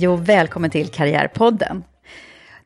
Hej 0.00 0.08
och 0.08 0.28
välkommen 0.28 0.70
till 0.70 0.88
Karriärpodden. 0.88 1.84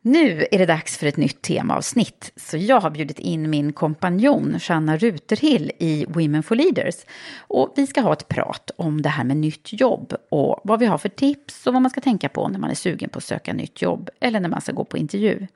Nu 0.02 0.46
är 0.50 0.58
det 0.58 0.66
dags 0.66 0.98
för 0.98 1.06
ett 1.06 1.16
nytt 1.16 1.42
temaavsnitt, 1.42 2.32
så 2.36 2.56
jag 2.56 2.80
har 2.80 2.90
bjudit 2.90 3.18
in 3.18 3.50
min 3.50 3.72
kompanjon 3.72 4.60
Shanna 4.60 4.96
Ruterhill 4.96 5.72
i 5.78 6.06
Women 6.08 6.42
for 6.42 6.54
Leaders. 6.54 6.94
Och 7.38 7.72
vi 7.76 7.86
ska 7.86 8.00
ha 8.00 8.12
ett 8.12 8.28
prat 8.28 8.70
om 8.76 9.02
det 9.02 9.08
här 9.08 9.24
med 9.24 9.36
nytt 9.36 9.80
jobb 9.80 10.14
och 10.30 10.60
vad 10.64 10.80
vi 10.80 10.86
har 10.86 10.98
för 10.98 11.08
tips 11.08 11.66
och 11.66 11.72
vad 11.72 11.82
man 11.82 11.90
ska 11.90 12.00
tänka 12.00 12.28
på 12.28 12.48
när 12.48 12.58
man 12.58 12.70
är 12.70 12.74
sugen 12.74 13.10
på 13.10 13.18
att 13.18 13.24
söka 13.24 13.52
nytt 13.52 13.82
jobb 13.82 14.10
eller 14.20 14.40
när 14.40 14.48
man 14.48 14.60
ska 14.60 14.72
gå 14.72 14.84
på 14.84 14.98
intervju. 14.98 15.46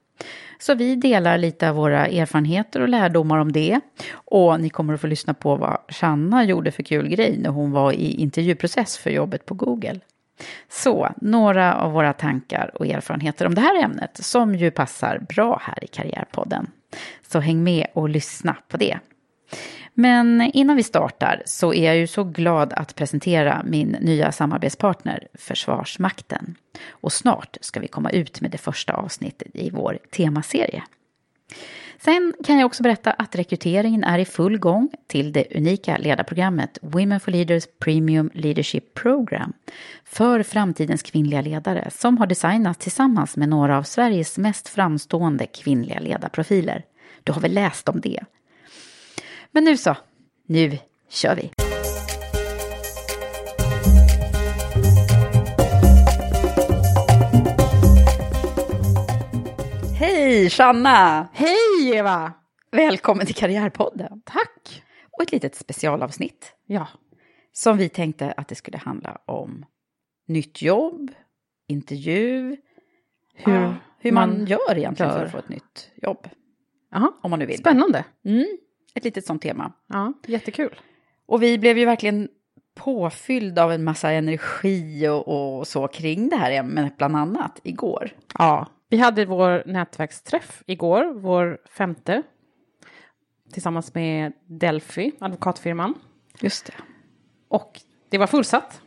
Så 0.59 0.75
vi 0.75 0.97
delar 0.97 1.39
lite 1.39 1.71
av 1.71 1.77
våra 1.77 2.07
erfarenheter 2.07 2.81
och 2.81 2.89
lärdomar 2.89 3.39
om 3.39 3.53
det. 3.53 3.81
Och 4.13 4.61
ni 4.61 4.71
kommer 4.71 4.95
att 4.95 5.01
få 5.01 5.07
lyssna 5.07 5.35
på 5.35 5.57
vad 5.57 5.79
Shanna 5.89 6.45
gjorde 6.45 6.71
för 6.71 6.83
kul 6.83 7.09
grej 7.09 7.39
när 7.39 7.51
hon 7.51 7.73
var 7.73 7.93
i 7.93 8.11
intervjuprocess 8.13 8.99
för 8.99 9.11
jobbet 9.11 9.47
på 9.47 9.55
Google. 9.55 10.01
Så, 10.69 11.09
några 11.17 11.75
av 11.75 11.93
våra 11.93 12.13
tankar 12.13 12.71
och 12.75 12.87
erfarenheter 12.87 13.47
om 13.47 13.55
det 13.55 13.61
här 13.61 13.85
ämnet 13.85 14.25
som 14.25 14.55
ju 14.55 14.71
passar 14.71 15.19
bra 15.19 15.61
här 15.63 15.85
i 15.85 15.87
Karriärpodden. 15.87 16.71
Så 17.29 17.41
häng 17.41 17.65
med 17.65 17.87
och 17.95 18.09
lyssna 18.09 18.57
på 18.69 18.77
det. 18.77 18.99
Men 19.95 20.41
innan 20.41 20.77
vi 20.77 20.83
startar 20.83 21.43
så 21.47 21.75
är 21.75 21.87
jag 21.87 21.97
ju 21.97 22.07
så 22.07 22.25
glad 22.25 22.73
att 22.73 22.95
presentera 22.95 23.63
min 23.65 23.89
nya 24.01 24.33
samarbetspartner 24.33 25.29
Försvarsmakten. 25.35 26.55
Och 26.91 27.13
snart 27.13 27.57
ska 27.61 27.81
vi 27.81 27.89
komma 27.89 28.11
ut 28.11 28.41
med 28.41 28.51
det 28.51 28.59
första 28.59 28.93
avsnittet 28.93 29.49
i 29.55 29.71
vår 29.71 29.99
temaserie. 30.11 30.83
Sen 32.01 32.35
kan 32.45 32.59
jag 32.59 32.67
också 32.67 32.83
berätta 32.83 33.11
att 33.11 33.37
rekryteringen 33.37 34.05
är 34.05 34.19
i 34.19 34.25
full 34.25 34.59
gång 34.59 34.91
till 35.07 35.33
det 35.33 35.57
unika 35.57 35.97
ledarprogrammet 35.97 36.79
Women 36.83 37.21
for 37.21 37.33
Leaders 37.33 37.65
Premium 37.79 38.31
Leadership 38.35 38.95
Program 38.95 39.53
för 40.05 40.43
framtidens 40.43 41.03
kvinnliga 41.03 41.41
ledare 41.41 41.91
som 41.91 42.19
har 42.19 42.27
designats 42.27 42.79
tillsammans 42.79 43.37
med 43.37 43.49
några 43.49 43.79
av 43.79 43.83
Sveriges 43.83 44.39
mest 44.39 44.69
framstående 44.69 45.47
kvinnliga 45.47 46.01
ledarprofiler. 46.01 46.85
Du 47.23 47.33
har 47.33 47.41
väl 47.41 47.55
läst 47.55 47.89
om 47.89 48.01
det? 48.01 48.21
Men 49.51 49.65
nu 49.65 49.77
så, 49.77 49.97
nu 50.47 50.79
kör 51.09 51.35
vi! 51.35 51.68
Hej 60.49 60.53
Shanna! 60.53 61.29
Hej 61.33 61.95
Eva! 61.97 62.33
Välkommen 62.71 63.27
till 63.27 63.35
Karriärpodden. 63.35 64.23
Tack! 64.25 64.83
Och 65.11 65.23
ett 65.23 65.33
litet 65.33 65.55
specialavsnitt 65.55 66.53
Ja, 66.67 66.89
som 67.53 67.77
vi 67.77 67.89
tänkte 67.89 68.33
att 68.33 68.49
det 68.49 68.55
skulle 68.55 68.79
handla 68.79 69.19
om 69.25 69.65
nytt 70.27 70.63
jobb, 70.63 71.11
intervju, 71.67 72.57
hur, 73.35 73.53
Ja, 73.55 73.75
hur 73.99 74.13
man, 74.13 74.29
man 74.29 74.47
gör 74.47 74.77
egentligen 74.79 75.13
för 75.13 75.19
gör. 75.19 75.27
att 75.27 75.33
få 75.33 75.39
ett 75.39 75.49
nytt 75.49 75.91
jobb. 76.03 76.29
Jaha. 76.91 77.13
Om 77.23 77.31
man 77.31 77.39
nu 77.39 77.47
vill. 77.47 77.59
spännande. 77.59 78.05
Mm, 78.25 78.47
ett 78.95 79.05
litet 79.05 79.27
sånt 79.27 79.43
tema. 79.43 79.73
Ja, 79.87 80.13
jättekul. 80.27 80.81
Och 81.27 81.43
vi 81.43 81.59
blev 81.59 81.79
ju 81.79 81.85
verkligen 81.85 82.29
påfyllda 82.75 83.65
av 83.65 83.73
en 83.73 83.85
massa 83.85 84.11
energi 84.11 85.09
och, 85.09 85.59
och 85.59 85.67
så 85.67 85.89
kring 85.89 86.29
det 86.29 86.37
här 86.37 86.51
ämnet, 86.51 86.97
bland 86.97 87.17
annat 87.17 87.61
igår. 87.63 88.11
Ja, 88.39 88.67
vi 88.89 88.97
hade 88.97 89.25
vår 89.25 89.63
nätverksträff 89.67 90.63
igår, 90.67 91.13
vår 91.15 91.59
femte, 91.71 92.23
tillsammans 93.53 93.95
med 93.95 94.33
Delphi, 94.47 95.13
advokatfirman. 95.19 95.95
Just 96.41 96.67
det. 96.67 96.73
Och 97.49 97.81
det 98.09 98.19
var 98.19 98.27
fullsatt. 98.27 98.81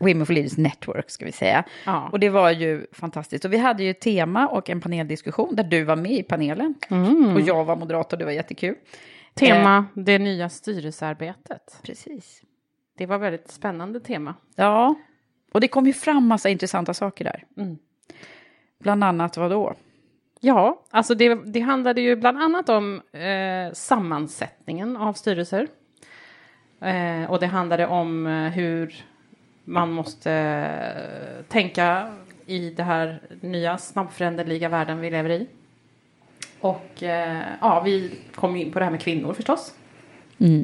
Women 0.00 0.26
for 0.26 0.34
Leaders 0.34 0.56
Network 0.56 1.10
ska 1.10 1.24
vi 1.24 1.32
säga. 1.32 1.64
Ja. 1.84 2.08
Och 2.12 2.20
det 2.20 2.28
var 2.28 2.50
ju 2.50 2.86
fantastiskt. 2.92 3.44
Och 3.44 3.52
vi 3.52 3.58
hade 3.58 3.82
ju 3.84 3.90
ett 3.90 4.00
tema 4.00 4.48
och 4.48 4.70
en 4.70 4.80
paneldiskussion 4.80 5.56
där 5.56 5.64
du 5.64 5.84
var 5.84 5.96
med 5.96 6.12
i 6.12 6.22
panelen. 6.22 6.74
Och 7.34 7.40
jag 7.40 7.64
var 7.64 7.76
moderator, 7.76 8.16
det 8.16 8.24
var 8.24 8.32
jättekul. 8.32 8.74
Tema, 9.34 9.86
det 9.94 10.18
nya 10.18 10.48
styrelsearbetet. 10.48 11.80
Precis. 11.82 12.42
Det 12.98 13.06
var 13.06 13.18
väldigt 13.18 13.50
spännande 13.50 14.00
tema. 14.00 14.34
Ja, 14.54 14.94
och 15.52 15.60
det 15.60 15.68
kom 15.68 15.86
ju 15.86 15.92
fram 15.92 16.26
massa 16.26 16.48
intressanta 16.48 16.94
saker 16.94 17.24
där. 17.24 17.44
Mm. 17.56 17.78
Bland 18.78 19.04
annat 19.04 19.36
vad 19.36 19.50
då? 19.50 19.74
Ja, 20.40 20.82
alltså 20.90 21.14
det, 21.14 21.34
det 21.34 21.60
handlade 21.60 22.00
ju 22.00 22.16
bland 22.16 22.38
annat 22.38 22.68
om 22.68 23.02
eh, 23.12 23.72
sammansättningen 23.72 24.96
av 24.96 25.12
styrelser. 25.12 25.68
Eh, 26.80 27.30
och 27.30 27.40
det 27.40 27.46
handlade 27.46 27.86
om 27.86 28.26
eh, 28.26 28.48
hur 28.48 28.94
man 29.64 29.92
måste 29.92 30.32
eh, 30.32 31.44
tänka 31.48 32.12
i 32.46 32.70
det 32.70 32.82
här 32.82 33.20
nya 33.40 33.78
snabbföränderliga 33.78 34.68
världen 34.68 35.00
vi 35.00 35.10
lever 35.10 35.30
i. 35.30 35.46
Och 36.60 37.02
eh, 37.02 37.42
ja, 37.60 37.82
vi 37.84 38.10
kom 38.34 38.56
in 38.56 38.72
på 38.72 38.78
det 38.78 38.84
här 38.84 38.92
med 38.92 39.00
kvinnor 39.00 39.32
förstås. 39.32 39.74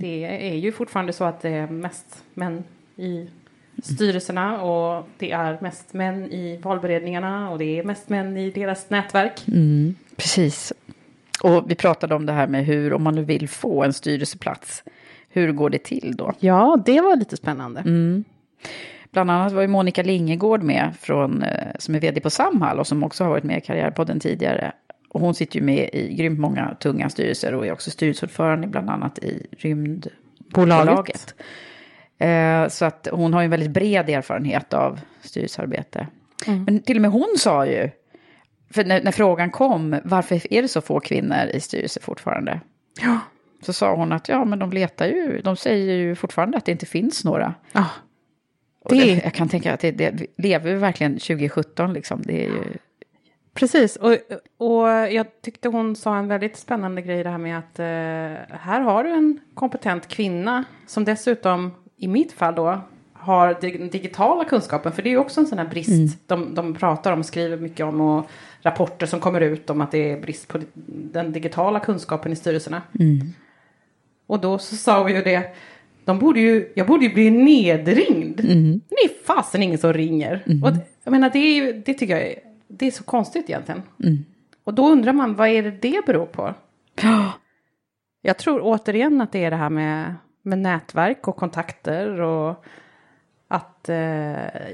Det 0.01 0.25
är 0.51 0.55
ju 0.55 0.73
fortfarande 0.73 1.13
så 1.13 1.25
att 1.25 1.41
det 1.41 1.51
är 1.51 1.67
mest 1.67 2.25
män 2.35 2.65
i 2.97 3.29
styrelserna 3.83 4.63
och 4.63 5.09
det 5.19 5.33
är 5.33 5.59
mest 5.61 5.93
män 5.93 6.25
i 6.25 6.61
valberedningarna 6.63 7.51
och 7.51 7.59
det 7.59 7.79
är 7.79 7.85
mest 7.85 8.09
män 8.09 8.37
i 8.37 8.51
deras 8.51 8.91
nätverk. 8.91 9.45
Precis. 10.17 10.73
Och 11.43 11.71
vi 11.71 11.75
pratade 11.75 12.15
om 12.15 12.27
det 12.27 12.33
här 12.33 12.47
med 12.47 12.65
hur, 12.65 12.93
om 12.93 13.03
man 13.03 13.15
nu 13.15 13.25
vill 13.25 13.49
få 13.49 13.85
en 13.85 13.93
styrelseplats, 13.93 14.85
hur 15.29 15.53
går 15.53 15.71
det 15.71 15.85
till 15.85 16.15
då? 16.17 16.33
Ja, 16.39 16.83
det 16.87 17.01
var 17.01 17.17
lite 17.17 17.37
spännande. 17.37 17.83
Bland 19.11 19.31
annat 19.31 19.53
var 19.53 19.63
ju 19.63 19.69
Monica 19.69 20.03
Lingegård 20.03 20.63
med, 20.63 20.95
från, 21.01 21.43
eh, 21.43 21.67
som 21.79 21.95
är 21.95 22.01
vd 22.01 22.21
på 22.21 22.31
Samhall 22.31 22.79
och 22.79 22.87
som 22.87 23.05
också 23.05 23.25
har 23.25 23.31
varit 23.31 23.45
med 23.45 23.59
i 23.59 23.61
Karriärpodden 23.61 24.21
tidigare. 24.21 24.73
Och 25.09 25.21
hon 25.21 25.35
sitter 25.35 25.59
ju 25.59 25.65
med 25.65 25.91
i 25.93 26.15
grymt 26.15 26.39
många 26.39 26.75
tunga 26.81 27.11
styrelser 27.11 27.55
och 27.55 27.67
är 27.67 27.73
också 27.73 27.91
styrelseordförande 27.91 28.67
bland 28.67 28.91
annat 28.91 29.19
i 29.19 29.47
Rymdbolaget. 29.59 31.35
Eh, 31.39 31.45
så 32.71 32.85
att 32.85 33.09
hon 33.13 33.33
har 33.35 33.41
ju 33.41 33.45
en 33.45 33.51
väldigt 33.51 33.71
bred 33.71 34.09
erfarenhet 34.11 34.73
av 34.75 35.01
styrelsearbete. 35.23 36.07
Men 36.47 36.81
till 36.83 36.97
och 36.97 37.03
med 37.03 37.11
hon 37.11 37.35
sa 37.39 37.67
ju, 37.67 37.91
för 38.71 38.85
när, 38.85 39.03
när 39.03 39.13
frågan 39.13 39.51
kom, 39.51 39.97
varför 40.05 40.53
är 40.55 40.63
det 40.63 40.69
så 40.69 40.81
få 40.81 41.01
kvinnor 41.01 41.47
i 41.53 41.61
styrelser 41.61 42.01
fortfarande? 42.01 42.61
Ja. 43.01 43.19
Så 43.63 43.73
sa 43.73 43.95
hon 43.97 44.13
att 44.13 44.29
ja, 44.29 44.45
men 44.45 44.59
de 44.59 44.71
letar 44.71 45.07
ju, 45.07 45.41
de 45.45 45.57
säger 45.57 45.95
ju 45.95 46.15
fortfarande 46.15 46.57
att 46.59 46.65
det 46.65 46.73
inte 46.73 46.87
finns 46.87 47.25
några. 47.25 47.55
ja. 47.73 47.87
Det- 48.89 48.95
det, 49.01 49.21
jag 49.25 49.35
kan 49.35 49.49
tänka 49.49 49.75
att 49.75 49.81
det, 49.81 49.91
det 49.91 50.27
lever 50.39 50.71
vi 50.73 50.77
verkligen 50.79 51.13
2017 51.13 51.93
liksom. 51.93 52.23
Det 52.25 52.45
är 52.45 52.49
ju, 52.49 52.63
Precis, 53.55 53.97
och, 53.97 54.17
och 54.59 54.89
jag 54.89 55.27
tyckte 55.43 55.69
hon 55.69 55.97
sa 55.97 56.17
en 56.17 56.29
väldigt 56.29 56.57
spännande 56.57 57.03
grej 57.03 57.23
det 57.23 57.31
här 57.31 57.39
med 57.39 57.59
att 57.59 57.79
eh, 57.79 58.57
här 58.59 58.81
har 58.81 59.05
du 59.05 59.11
en 59.11 59.41
kompetent 59.55 60.09
kvinna 60.09 60.65
som 60.87 61.05
dessutom 61.05 61.71
i 62.05 62.09
mitt 62.09 62.33
fall 62.33 62.55
då 62.55 62.81
har 63.13 63.57
den 63.61 63.89
digitala 63.91 64.45
kunskapen, 64.45 64.93
för 64.93 65.03
det 65.03 65.13
är 65.13 65.17
också 65.17 65.41
en 65.41 65.47
sån 65.47 65.59
här 65.59 65.69
brist 65.69 65.89
de, 66.27 66.55
de 66.55 66.75
pratar 66.75 67.13
om, 67.13 67.25
skriver 67.25 67.57
mycket 67.57 67.87
om 67.87 68.01
och 68.01 68.27
rapporter 68.63 69.07
som 69.07 69.21
kommer 69.21 69.41
ut 69.41 69.71
om 69.71 69.81
att 69.81 69.91
det 69.91 70.11
är 70.13 70.21
brist 70.21 70.49
på 70.49 70.59
den 71.13 71.33
digitala 71.33 71.81
kunskapen 71.81 72.33
i 72.33 72.37
styrelserna. 72.37 72.83
Och 74.27 74.41
då 74.41 74.59
så 74.59 74.77
sa 74.77 75.03
vi 75.03 75.15
ju 75.15 75.23
det, 75.23 75.55
de 76.05 76.19
borde 76.19 76.41
ju, 76.41 76.73
jag 76.75 76.87
borde 76.87 77.05
ju 77.05 77.15
bli 77.15 77.31
nedringd. 77.31 78.37
Det 78.89 78.95
är 79.05 79.25
fasen 79.25 79.63
ingen 79.63 79.79
som 79.79 79.93
ringer. 79.93 80.43
Och 80.65 80.73
det- 80.73 80.81
jag 81.05 81.13
menar, 81.13 81.31
det, 81.31 81.39
är 81.39 81.55
ju, 81.55 81.73
det 81.87 81.95
tycker 81.95 82.17
jag 82.17 82.27
är, 82.27 82.35
det 82.69 82.87
är 82.87 82.91
så 82.91 83.05
konstigt 83.05 83.45
egentligen. 83.51 83.83
Och 84.65 84.75
då 84.75 84.89
undrar 84.89 85.13
man, 85.13 85.35
vad 85.35 85.49
är 85.49 85.63
det 85.63 85.71
det 85.71 86.07
beror 86.07 86.27
på? 86.27 86.55
Jag 88.23 88.39
tror 88.39 88.61
återigen 88.63 89.21
att 89.21 89.33
det 89.33 89.45
är 89.45 89.51
det 89.51 89.57
här 89.57 89.71
med, 89.71 90.15
med 90.43 90.59
nätverk 90.59 91.29
och 91.29 91.37
kontakter 91.37 92.21
och 92.21 92.65
att 93.49 93.89
eh, 93.89 93.97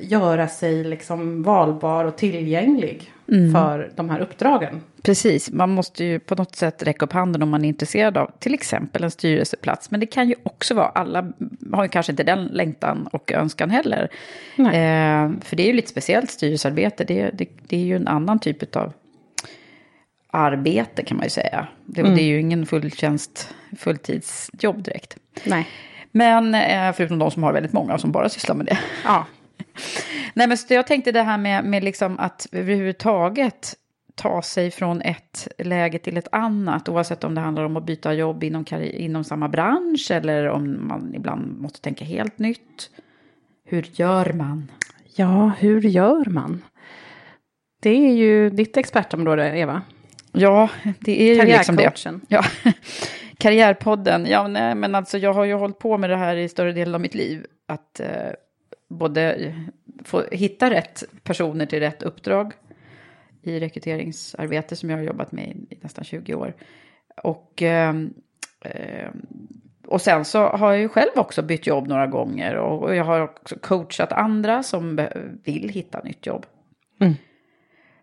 göra 0.00 0.48
sig 0.48 0.84
liksom 0.84 1.42
valbar 1.42 2.04
och 2.04 2.16
tillgänglig 2.16 3.12
för 3.52 3.90
de 3.96 4.10
här 4.10 4.20
uppdragen. 4.20 4.80
precis, 5.02 5.50
man 5.50 5.70
måste 5.70 6.04
ju 6.04 6.18
på 6.18 6.34
något 6.34 6.56
sätt 6.56 6.82
räcka 6.82 7.04
upp 7.04 7.12
handen 7.12 7.42
om 7.42 7.48
man 7.48 7.64
är 7.64 7.68
intresserad 7.68 8.16
av 8.16 8.30
till 8.38 8.54
exempel 8.54 9.04
en 9.04 9.10
styrelseplats. 9.10 9.90
Men 9.90 10.00
det 10.00 10.06
kan 10.06 10.28
ju 10.28 10.34
också 10.42 10.74
vara, 10.74 10.88
alla 10.88 11.32
har 11.72 11.82
ju 11.82 11.88
kanske 11.88 12.12
inte 12.12 12.22
den 12.22 12.44
längtan 12.44 13.08
och 13.12 13.32
önskan 13.32 13.70
heller. 13.70 14.08
Eh, 14.56 15.30
för 15.40 15.56
det 15.56 15.62
är 15.62 15.66
ju 15.66 15.72
lite 15.72 15.88
speciellt 15.88 16.30
styrelsearbete, 16.30 17.04
det, 17.04 17.30
det, 17.34 17.48
det 17.68 17.76
är 17.76 17.84
ju 17.84 17.96
en 17.96 18.08
annan 18.08 18.38
typ 18.38 18.76
av 18.76 18.92
arbete 20.30 21.02
kan 21.02 21.16
man 21.16 21.26
ju 21.26 21.30
säga. 21.30 21.66
Det, 21.84 22.02
det 22.02 22.22
är 22.22 22.26
ju 22.26 22.40
ingen 22.40 22.66
fulltjänst, 22.66 23.54
fulltidsjobb 23.78 24.82
direkt. 24.82 25.16
Nej. 25.44 25.68
Men 26.10 26.54
eh, 26.54 26.92
förutom 26.92 27.18
de 27.18 27.30
som 27.30 27.42
har 27.42 27.52
väldigt 27.52 27.72
många 27.72 27.98
som 27.98 28.12
bara 28.12 28.28
sysslar 28.28 28.54
med 28.54 28.66
det. 28.66 28.78
Ja. 29.04 29.26
Nej, 30.34 30.46
men 30.46 30.56
jag 30.68 30.86
tänkte 30.86 31.12
det 31.12 31.22
här 31.22 31.38
med, 31.38 31.64
med 31.64 31.84
liksom 31.84 32.18
att 32.18 32.46
överhuvudtaget 32.52 33.74
ta 34.14 34.42
sig 34.42 34.70
från 34.70 35.02
ett 35.02 35.48
läge 35.58 35.98
till 35.98 36.16
ett 36.16 36.28
annat, 36.32 36.88
oavsett 36.88 37.24
om 37.24 37.34
det 37.34 37.40
handlar 37.40 37.64
om 37.64 37.76
att 37.76 37.86
byta 37.86 38.14
jobb 38.14 38.44
inom, 38.44 38.64
inom 38.80 39.24
samma 39.24 39.48
bransch 39.48 40.10
eller 40.10 40.48
om 40.48 40.88
man 40.88 41.14
ibland 41.14 41.60
måste 41.60 41.80
tänka 41.80 42.04
helt 42.04 42.38
nytt. 42.38 42.90
Hur 43.64 43.90
gör 43.92 44.32
man? 44.32 44.70
Ja, 45.14 45.52
hur 45.58 45.80
gör 45.80 46.24
man? 46.30 46.62
Det 47.80 47.90
är 47.90 48.12
ju 48.12 48.50
ditt 48.50 48.76
expertområde, 48.76 49.58
Eva. 49.58 49.82
Ja, 50.40 50.68
det 51.00 51.22
är 51.22 51.34
ju 51.34 51.52
liksom 51.52 51.76
det. 51.76 51.92
Ja. 52.28 52.44
Karriärpodden, 53.38 54.26
ja 54.26 54.48
nej, 54.48 54.74
men 54.74 54.94
alltså 54.94 55.18
jag 55.18 55.32
har 55.32 55.44
ju 55.44 55.54
hållit 55.54 55.78
på 55.78 55.98
med 55.98 56.10
det 56.10 56.16
här 56.16 56.36
i 56.36 56.48
större 56.48 56.72
delen 56.72 56.94
av 56.94 57.00
mitt 57.00 57.14
liv. 57.14 57.46
Att 57.66 58.00
eh, 58.00 58.30
både 58.88 59.54
få 60.04 60.22
hitta 60.32 60.70
rätt 60.70 61.04
personer 61.22 61.66
till 61.66 61.80
rätt 61.80 62.02
uppdrag 62.02 62.52
i 63.42 63.60
rekryteringsarbete 63.60 64.76
som 64.76 64.90
jag 64.90 64.96
har 64.96 65.04
jobbat 65.04 65.32
med 65.32 65.48
i, 65.48 65.74
i 65.74 65.78
nästan 65.80 66.04
20 66.04 66.34
år. 66.34 66.54
Och, 67.22 67.62
eh, 67.62 67.94
eh, 68.60 69.08
och 69.86 70.00
sen 70.00 70.24
så 70.24 70.46
har 70.46 70.72
jag 70.72 70.80
ju 70.80 70.88
själv 70.88 71.10
också 71.16 71.42
bytt 71.42 71.66
jobb 71.66 71.88
några 71.88 72.06
gånger 72.06 72.54
och, 72.54 72.82
och 72.82 72.96
jag 72.96 73.04
har 73.04 73.20
också 73.20 73.58
coachat 73.58 74.12
andra 74.12 74.62
som 74.62 75.06
vill 75.44 75.68
hitta 75.68 76.00
nytt 76.02 76.26
jobb. 76.26 76.46
Mm. 77.00 77.14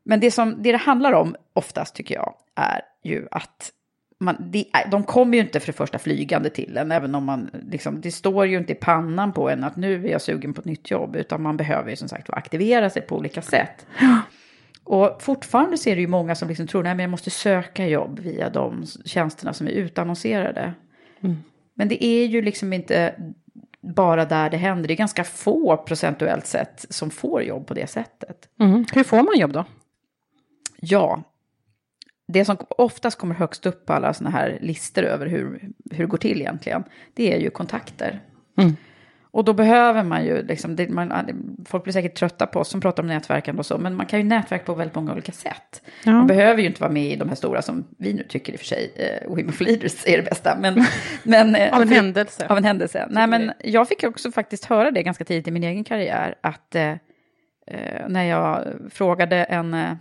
Men 0.04 0.20
det 0.20 0.32
som 0.32 0.64
det, 0.64 0.72
det 0.72 0.78
handlar 0.78 1.14
om 1.14 1.36
oftast 1.56 1.96
tycker 1.96 2.16
jag 2.16 2.34
är 2.56 2.82
ju 3.04 3.28
att 3.32 3.72
man, 4.20 4.52
är- 4.54 4.90
de 4.92 5.04
kommer 5.04 5.38
ju 5.38 5.44
inte 5.44 5.60
för 5.60 5.68
det 5.68 5.74
första 5.78 6.00
flygande 6.00 6.50
till 6.50 6.78
en, 6.78 6.92
även 6.92 7.16
om 7.16 7.24
man, 7.26 7.50
liksom, 7.72 8.02
det 8.02 8.12
står 8.12 8.46
ju 8.46 8.58
inte 8.58 8.72
i 8.72 8.76
pannan 8.76 9.34
på 9.34 9.50
en 9.50 9.64
att 9.64 9.76
nu 9.76 10.06
är 10.08 10.12
jag 10.12 10.22
sugen 10.22 10.54
på 10.54 10.62
ett 10.62 10.66
nytt 10.66 10.92
jobb, 10.92 11.16
utan 11.16 11.42
man 11.42 11.58
behöver 11.58 11.90
ju 11.90 11.96
som 11.96 12.08
sagt 12.08 12.30
aktivera 12.30 12.90
sig 12.90 13.02
på 13.02 13.16
olika 13.18 13.42
sätt. 13.42 13.86
Och 14.84 15.22
fortfarande 15.22 15.78
så 15.78 15.90
är 15.90 15.96
det 15.96 16.02
ju 16.02 16.08
många 16.08 16.36
som 16.36 16.48
liksom 16.48 16.68
tror, 16.68 16.84
nej 16.84 16.96
men 16.96 17.04
jag 17.04 17.10
måste 17.12 17.30
söka 17.30 17.88
jobb 17.88 18.20
via 18.20 18.50
de 18.50 18.86
tjänsterna 19.06 19.54
som 19.54 19.68
är 19.68 19.72
utannonserade. 19.72 20.74
Men 21.74 21.88
det 21.88 22.06
är 22.06 22.26
ju 22.26 22.42
liksom 22.42 22.74
inte 22.74 23.16
bara 23.82 24.26
där 24.26 24.50
det 24.50 24.58
händer, 24.58 24.88
det 24.88 24.94
är 24.94 24.98
ganska 24.98 25.24
få 25.24 25.78
procentuellt 25.78 26.46
sett 26.46 26.86
som 26.90 27.10
får 27.10 27.44
jobb 27.44 27.68
på 27.68 27.74
det 27.74 27.88
sättet. 27.88 28.50
Mm. 28.60 28.86
Hur 28.94 29.04
får 29.04 29.24
man 29.24 29.38
jobb 29.40 29.54
då? 29.54 29.66
Ja, 30.80 31.24
det 32.28 32.46
som 32.46 32.58
oftast 32.70 33.18
kommer 33.18 33.36
högst 33.36 33.66
upp 33.66 33.86
på 33.86 33.94
alla 33.94 34.14
sådana 34.14 34.38
här 34.38 34.58
listor 34.62 35.04
över 35.04 35.28
hur, 35.28 35.70
hur 35.92 35.98
det 35.98 36.06
går 36.06 36.18
till 36.18 36.42
egentligen, 36.42 36.84
det 37.14 37.34
är 37.34 37.40
ju 37.40 37.50
kontakter. 37.50 38.20
Mm. 38.58 38.76
Och 39.36 39.46
då 39.46 39.54
behöver 39.54 40.04
man 40.04 40.26
ju, 40.26 40.44
liksom, 40.44 40.76
det, 40.76 40.90
man, 40.90 41.12
folk 41.66 41.84
blir 41.84 41.94
säkert 41.94 42.16
trötta 42.16 42.48
på 42.48 42.60
oss 42.60 42.70
som 42.70 42.82
pratar 42.82 43.04
om 43.04 43.08
nätverkande 43.08 43.60
och 43.60 43.66
så, 43.66 43.78
men 43.78 43.96
man 43.96 44.06
kan 44.06 44.20
ju 44.20 44.26
nätverka 44.26 44.64
på 44.64 44.74
väldigt 44.74 44.96
många 44.96 45.14
olika 45.14 45.32
sätt. 45.32 45.82
Ja. 46.04 46.12
Man 46.12 46.28
behöver 46.28 46.62
ju 46.62 46.68
inte 46.68 46.82
vara 46.82 46.92
med 46.92 47.12
i 47.12 47.16
de 47.16 47.30
här 47.30 47.36
stora 47.36 47.62
som 47.62 47.88
vi 47.98 48.14
nu 48.14 48.24
tycker 48.24 48.54
i 48.54 48.56
och 48.56 48.60
för 48.60 48.66
sig, 48.66 48.92
eh, 48.96 49.30
Women 49.30 49.52
for 49.52 49.66
Leaders 49.66 50.08
är 50.08 50.18
det 50.18 50.24
bästa. 50.24 50.58
Men, 50.60 50.86
men, 51.24 51.56
eh, 51.56 51.76
Av 51.76 51.82
en 51.82 51.90
händelse. 51.90 52.48
Av 52.50 52.58
en 52.58 52.64
händelse. 52.64 53.08
Nej, 53.10 53.28
men 53.28 53.52
jag 53.64 53.88
fick 53.88 54.04
också 54.04 54.32
faktiskt 54.32 54.66
höra 54.66 54.92
det 54.92 55.04
ganska 55.04 55.26
tidigt 55.26 55.48
i 55.48 55.52
min 55.52 55.64
egen 55.64 55.84
karriär, 55.84 56.36
att 56.42 56.76
eh, 56.76 56.90
eh, 57.68 58.08
när 58.08 58.24
jag 58.24 58.66
frågade 58.90 59.44
en 59.44 59.74
eh, 59.74 59.92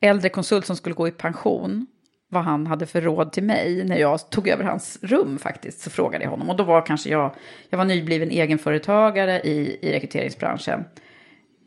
äldre 0.00 0.28
konsult 0.28 0.66
som 0.66 0.76
skulle 0.76 0.94
gå 0.94 1.08
i 1.08 1.10
pension, 1.10 1.86
vad 2.28 2.42
han 2.42 2.66
hade 2.66 2.86
för 2.86 3.00
råd 3.00 3.32
till 3.32 3.42
mig 3.42 3.84
när 3.84 3.96
jag 3.96 4.30
tog 4.30 4.48
över 4.48 4.64
hans 4.64 4.98
rum 5.02 5.38
faktiskt, 5.38 5.80
så 5.80 5.90
frågade 5.90 6.24
jag 6.24 6.30
honom. 6.30 6.50
Och 6.50 6.56
då 6.56 6.64
var 6.64 6.86
kanske 6.86 7.10
jag, 7.10 7.34
jag 7.70 7.78
var 7.78 7.84
nybliven 7.84 8.30
egenföretagare 8.30 9.40
i, 9.40 9.78
i 9.82 9.92
rekryteringsbranschen, 9.92 10.84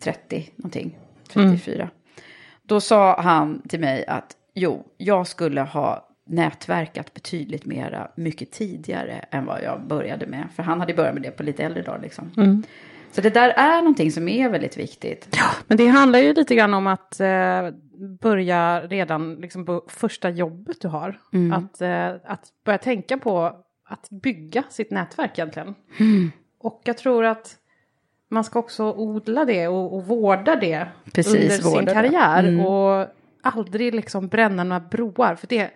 30 0.04 0.50
någonting, 0.56 0.98
34. 1.30 1.90
Då 2.64 2.82
sa 2.82 3.22
han 3.22 3.62
till 3.70 3.80
mig 3.80 4.06
att 4.06 4.36
jo, 4.54 4.86
jag 4.98 5.28
skulle 5.28 5.62
ha 5.62 6.08
nätverkat 6.28 7.14
betydligt 7.14 7.66
mera 7.66 8.12
mycket 8.16 8.52
tidigare 8.52 9.26
än 9.32 9.46
vad 9.46 9.64
jag 9.64 9.88
började 9.88 10.28
med. 10.28 10.48
För 10.56 10.64
han 10.64 10.80
hade 10.80 10.94
börjat 10.94 11.14
med 11.14 11.24
det 11.24 11.32
på 11.32 11.44
lite 11.44 11.64
äldre 11.64 11.84
dagar 11.84 12.00
liksom. 12.02 12.32
Så 13.12 13.22
det 13.22 13.30
där 13.30 13.50
är 13.50 13.78
någonting 13.78 14.12
som 14.12 14.28
är 14.28 14.50
väldigt 14.50 14.78
viktigt. 14.78 15.38
Men 15.68 15.78
det 15.78 15.88
handlar 15.88 16.20
ju 16.20 16.34
lite 16.34 16.56
grann 16.56 16.74
om 16.74 16.88
att 16.88 17.20
eh, 17.20 17.28
börja 18.22 18.82
redan 18.82 19.36
liksom 19.36 19.66
på 19.66 19.84
första 19.88 20.30
jobbet 20.30 20.82
du 20.82 20.88
har. 20.88 21.20
Att, 21.54 21.82
eh, 21.82 22.32
att 22.32 22.48
börja 22.66 22.78
tänka 22.78 23.18
på 23.18 23.64
att 23.86 24.10
bygga 24.10 24.64
sitt 24.70 24.92
nätverk 24.92 25.32
egentligen. 25.40 25.76
Och 26.60 26.82
jag 26.84 26.98
tror 26.98 27.26
att 27.26 27.58
man 28.30 28.44
ska 28.44 28.60
också 28.60 28.94
odla 28.94 29.46
det 29.46 29.68
och, 29.68 29.96
och 29.96 30.06
vårda 30.06 30.56
det 30.56 30.88
Precis, 31.14 31.34
under 31.34 31.50
sin 31.50 31.64
vårda 31.64 31.86
det. 31.86 31.94
karriär. 31.94 32.66
Och 32.68 33.08
aldrig 33.42 33.96
liksom 33.96 34.28
bränna 34.28 34.64
några 34.64 34.80
broar. 34.80 35.36
För 35.36 35.48
det, 35.48 35.70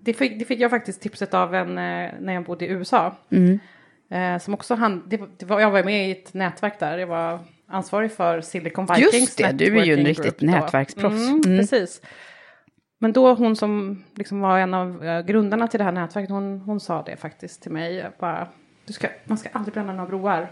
det, 0.00 0.14
fick, 0.14 0.38
det 0.38 0.44
fick 0.44 0.60
jag 0.60 0.70
faktiskt 0.70 1.02
tipset 1.02 1.34
av 1.34 1.54
en 1.54 1.68
eh, 1.68 2.10
när 2.20 2.32
jag 2.32 2.44
bodde 2.44 2.66
i 2.66 2.68
USA. 2.68 3.16
Eh, 4.10 4.38
som 4.38 4.54
också 4.54 4.74
han, 4.74 5.02
det, 5.06 5.20
det 5.38 5.46
var, 5.46 5.60
jag 5.60 5.70
var 5.70 5.84
med 5.84 6.08
i 6.08 6.12
ett 6.12 6.34
nätverk 6.34 6.80
där. 6.80 6.98
Jag 6.98 7.06
var 7.06 7.38
ansvarig 7.72 8.12
för 8.12 8.40
Silicon 8.40 8.86
Vikings 8.86 9.12
Just 9.14 9.38
det, 9.38 9.52
du 9.52 9.78
är 9.78 9.84
ju 9.84 9.92
en 9.94 10.06
riktigt 10.06 10.40
nätverksproffs. 10.40 11.28
Mm, 11.28 11.40
Mm. 11.44 11.58
Precis. 11.58 12.00
Men 12.98 13.12
då 13.12 13.34
hon 13.34 13.56
som 13.56 14.04
liksom 14.14 14.40
var 14.40 14.58
en 14.58 14.74
av 14.74 15.04
eh, 15.04 15.20
grundarna 15.20 15.68
till 15.68 15.78
det 15.78 15.84
här 15.84 15.92
nätverket, 15.92 16.30
hon, 16.30 16.60
hon 16.60 16.80
sa 16.80 17.02
det 17.02 17.16
faktiskt 17.16 17.62
till 17.62 17.72
mig. 17.72 18.10
Bara, 18.20 18.48
du 18.86 18.92
ska, 18.92 19.08
man 19.24 19.38
ska 19.38 19.48
aldrig 19.52 19.74
bränna 19.74 19.92
några 19.92 20.06
broar. 20.08 20.50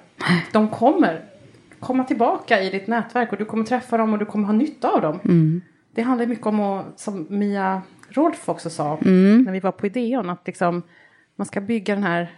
De 0.52 0.68
kommer 0.68 1.24
komma 1.80 2.04
tillbaka 2.04 2.62
i 2.62 2.70
ditt 2.70 2.86
nätverk 2.86 3.32
och 3.32 3.38
du 3.38 3.44
kommer 3.44 3.64
träffa 3.64 3.96
dem 3.96 4.12
och 4.12 4.18
du 4.18 4.24
kommer 4.24 4.46
ha 4.46 4.52
nytta 4.52 4.88
av 4.88 5.00
dem. 5.00 5.20
Mm. 5.24 5.60
Det 5.94 6.02
handlar 6.02 6.26
mycket 6.26 6.46
om 6.46 6.60
att, 6.60 7.00
som 7.00 7.26
Mia 7.30 7.82
Rolf 8.08 8.48
också 8.48 8.70
sa 8.70 8.98
Mm. 9.04 9.42
när 9.42 9.52
vi 9.52 9.60
var 9.60 9.72
på 9.72 9.86
Ideon, 9.86 10.30
att 10.30 10.46
liksom, 10.46 10.82
man 11.36 11.46
ska 11.46 11.60
bygga 11.60 11.94
den 11.94 12.04
här 12.04 12.30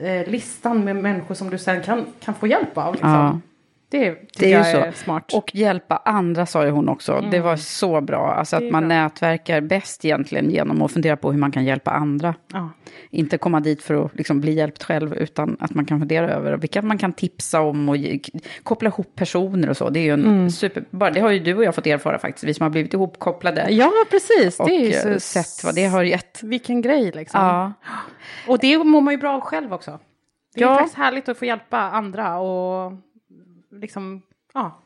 eh, 0.00 0.28
listan 0.30 0.84
med 0.84 0.96
människor 0.96 1.34
som 1.34 1.50
du 1.50 1.58
sen 1.58 1.82
kan, 1.82 2.06
kan 2.20 2.34
få 2.34 2.46
hjälp 2.46 2.78
av. 2.78 2.92
Liksom. 2.92 3.10
Ja. 3.10 3.40
Det 3.90 4.18
Det 4.38 4.52
är 4.52 4.58
ju 4.58 4.64
så. 4.72 4.78
är 4.78 4.92
smart. 4.92 5.32
Och 5.34 5.54
hjälpa 5.54 5.96
andra 6.04 6.46
sa 6.46 6.64
ju 6.64 6.70
hon 6.70 6.88
också. 6.88 7.24
Det 7.30 7.40
var 7.40 7.56
så 7.56 8.00
bra. 8.00 8.34
Alltså 8.34 8.56
att 8.56 8.62
man 8.72 8.88
bra. 8.88 8.88
nätverkar 8.88 9.60
bäst 9.60 10.04
egentligen 10.04 10.50
genom 10.50 10.82
att 10.82 10.92
fundera 10.92 11.16
på 11.16 11.32
hur 11.32 11.38
man 11.38 11.52
kan 11.52 11.64
hjälpa 11.64 11.90
andra. 11.90 12.34
ja. 12.52 12.70
Inte 13.10 13.38
komma 13.38 13.60
dit 13.60 13.82
för 13.82 14.04
att 14.04 14.14
liksom 14.16 14.40
bli 14.40 14.52
hjälpt 14.52 14.84
själv, 14.84 15.14
utan 15.14 15.56
att 15.60 15.74
man 15.74 15.84
kan 15.84 15.98
fundera 15.98 16.30
över 16.30 16.56
vilka 16.56 16.82
man 16.82 16.98
kan 16.98 17.12
tipsa 17.12 17.60
om 17.60 17.88
och 17.88 17.96
ge, 17.96 18.20
koppla 18.62 18.88
ihop 18.88 19.14
personer 19.16 19.70
och 19.70 19.76
så. 19.76 19.90
Det 19.90 20.00
är 20.00 20.04
ju 20.04 20.12
en 20.12 20.24
Mm. 20.24 20.50
super... 20.50 20.84
Bara, 20.90 21.10
det 21.10 21.20
har 21.20 21.30
ju 21.30 21.38
du 21.38 21.54
och 21.54 21.64
jag 21.64 21.74
fått 21.74 21.86
erfara 21.86 22.18
faktiskt, 22.18 22.44
vi 22.44 22.54
som 22.54 22.62
har 22.64 22.70
blivit 22.70 22.94
ihopkopplade. 22.94 23.66
ja, 23.70 23.90
precis. 24.10 24.60
och 24.60 24.66
Det 24.68 24.74
är 24.74 24.86
ju 25.04 25.10
eh, 25.10 25.14
så, 25.14 25.20
sett 25.20 25.64
vad 25.64 25.74
det 25.74 25.84
har 25.86 26.02
gett. 26.02 26.42
Vilken 26.42 26.82
grej 26.82 27.12
liksom. 27.14 27.40
Ja, 27.40 27.72
Och 28.48 28.58
det 28.58 28.78
mår 28.84 29.00
man 29.00 29.14
ju 29.14 29.18
bra 29.18 29.34
av 29.34 29.40
själv 29.40 29.72
också. 29.72 29.98
Det 30.54 30.60
är 30.62 30.66
Ja. 30.68 30.74
faktiskt 30.74 30.96
härligt 30.96 31.28
att 31.28 31.38
få 31.38 31.44
hjälpa 31.44 31.78
andra 31.78 32.38
och 32.38 32.92
liksom, 33.70 34.22
ja, 34.54 34.78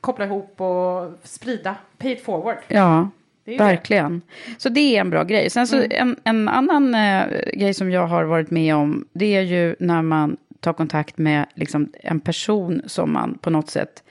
koppla 0.00 0.24
ihop 0.24 0.60
och 0.60 1.12
sprida, 1.22 1.76
pay 1.98 2.12
it 2.12 2.24
forward. 2.24 2.58
ja. 2.68 3.10
Ju 3.44 3.52
det. 3.52 3.58
Verkligen. 3.64 4.22
Så 4.58 4.68
det 4.68 4.96
är 4.96 5.00
en 5.00 5.10
bra 5.10 5.24
grej. 5.24 5.50
Sen 5.50 5.66
så 5.66 5.82
en, 5.90 6.16
en 6.24 6.48
annan 6.48 6.94
eh, 6.94 7.26
grej 7.52 7.74
som 7.74 7.90
jag 7.90 8.06
har 8.06 8.24
varit 8.24 8.50
med 8.50 8.76
om, 8.76 9.04
det 9.12 9.36
är 9.36 9.40
ju 9.40 9.76
när 9.78 10.02
man 10.02 10.36
tar 10.60 10.72
kontakt 10.72 11.18
med 11.18 11.46
liksom, 11.54 11.92
en 11.94 12.20
person 12.20 12.82
som 12.86 13.12
man 13.12 13.38
på 13.38 13.50
något 13.50 13.70
sätt 13.70 14.02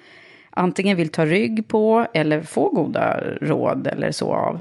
antingen 0.51 0.98
vill 0.98 1.10
ta 1.10 1.25
rygg 1.25 1.68
på 1.68 2.08
eller 2.13 2.42
få 2.42 2.70
goda 2.70 3.20
råd 3.42 3.88
eller 3.88 4.12
så 4.12 4.34
av. 4.34 4.60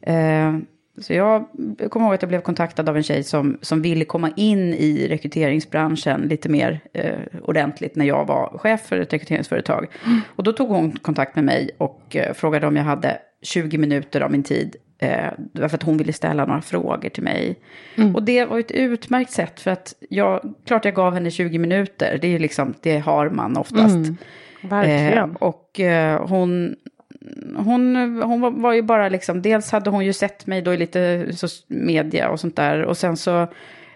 Eh, 0.00 0.56
så 0.98 1.12
jag 1.12 1.46
kommer 1.90 2.06
ihåg 2.06 2.14
att 2.14 2.22
jag 2.22 2.28
blev 2.28 2.40
kontaktad 2.40 2.88
av 2.88 2.96
en 2.96 3.02
tjej 3.02 3.24
som, 3.24 3.58
som 3.62 3.82
ville 3.82 4.04
komma 4.04 4.30
in 4.36 4.74
i 4.74 5.08
rekryteringsbranschen 5.08 6.20
lite 6.20 6.48
mer 6.48 6.80
eh, 6.92 7.18
ordentligt 7.42 7.96
när 7.96 8.04
jag 8.04 8.26
var 8.26 8.58
chef 8.58 8.80
för 8.80 8.98
ett 8.98 9.12
rekryteringsföretag. 9.12 9.86
Och 10.36 10.44
då 10.44 10.52
tog 10.52 10.68
hon 10.68 10.92
kontakt 10.92 11.34
med 11.36 11.44
mig 11.44 11.70
och 11.78 12.16
eh, 12.16 12.32
frågade 12.34 12.66
om 12.66 12.76
jag 12.76 12.84
hade 12.84 13.18
20 13.42 13.78
minuter 13.78 14.20
av 14.20 14.30
min 14.30 14.42
tid. 14.42 14.76
Eh, 14.98 15.30
därför 15.36 15.76
att 15.76 15.82
hon 15.82 15.96
ville 15.96 16.12
ställa 16.12 16.46
några 16.46 16.62
frågor 16.62 17.08
till 17.08 17.22
mig. 17.22 17.58
Och 18.14 18.22
det 18.22 18.44
var 18.44 18.58
ett 18.58 18.70
utmärkt 18.70 19.30
sätt 19.30 19.60
för 19.60 19.70
att 19.70 19.94
jag, 20.08 20.54
klart 20.66 20.84
jag 20.84 20.94
gav 20.94 21.14
henne 21.14 21.30
20 21.30 21.58
minuter. 21.58 22.18
Det 22.20 22.34
är 22.34 22.38
liksom, 22.38 22.74
det 22.80 22.98
har 22.98 23.30
man 23.30 23.56
oftast. 23.56 23.96
Verkligen. 24.62 25.30
Eh, 25.30 25.36
och 25.36 25.80
eh, 25.80 26.26
hon, 26.26 26.76
hon, 27.56 27.96
hon 28.22 28.62
var, 28.62 28.72
ju 28.72 28.82
bara 28.82 29.08
liksom, 29.08 29.42
dels 29.42 29.72
hade 29.72 29.90
hon 29.90 30.04
ju 30.04 30.12
sett 30.12 30.46
mig 30.46 30.62
då 30.62 30.74
i 30.74 30.76
lite 30.76 31.26
så, 31.32 31.46
media 31.68 32.30
och 32.30 32.40
sånt 32.40 32.56
där. 32.56 32.82
Och 32.82 32.96
sen 32.96 33.16
så 33.16 33.46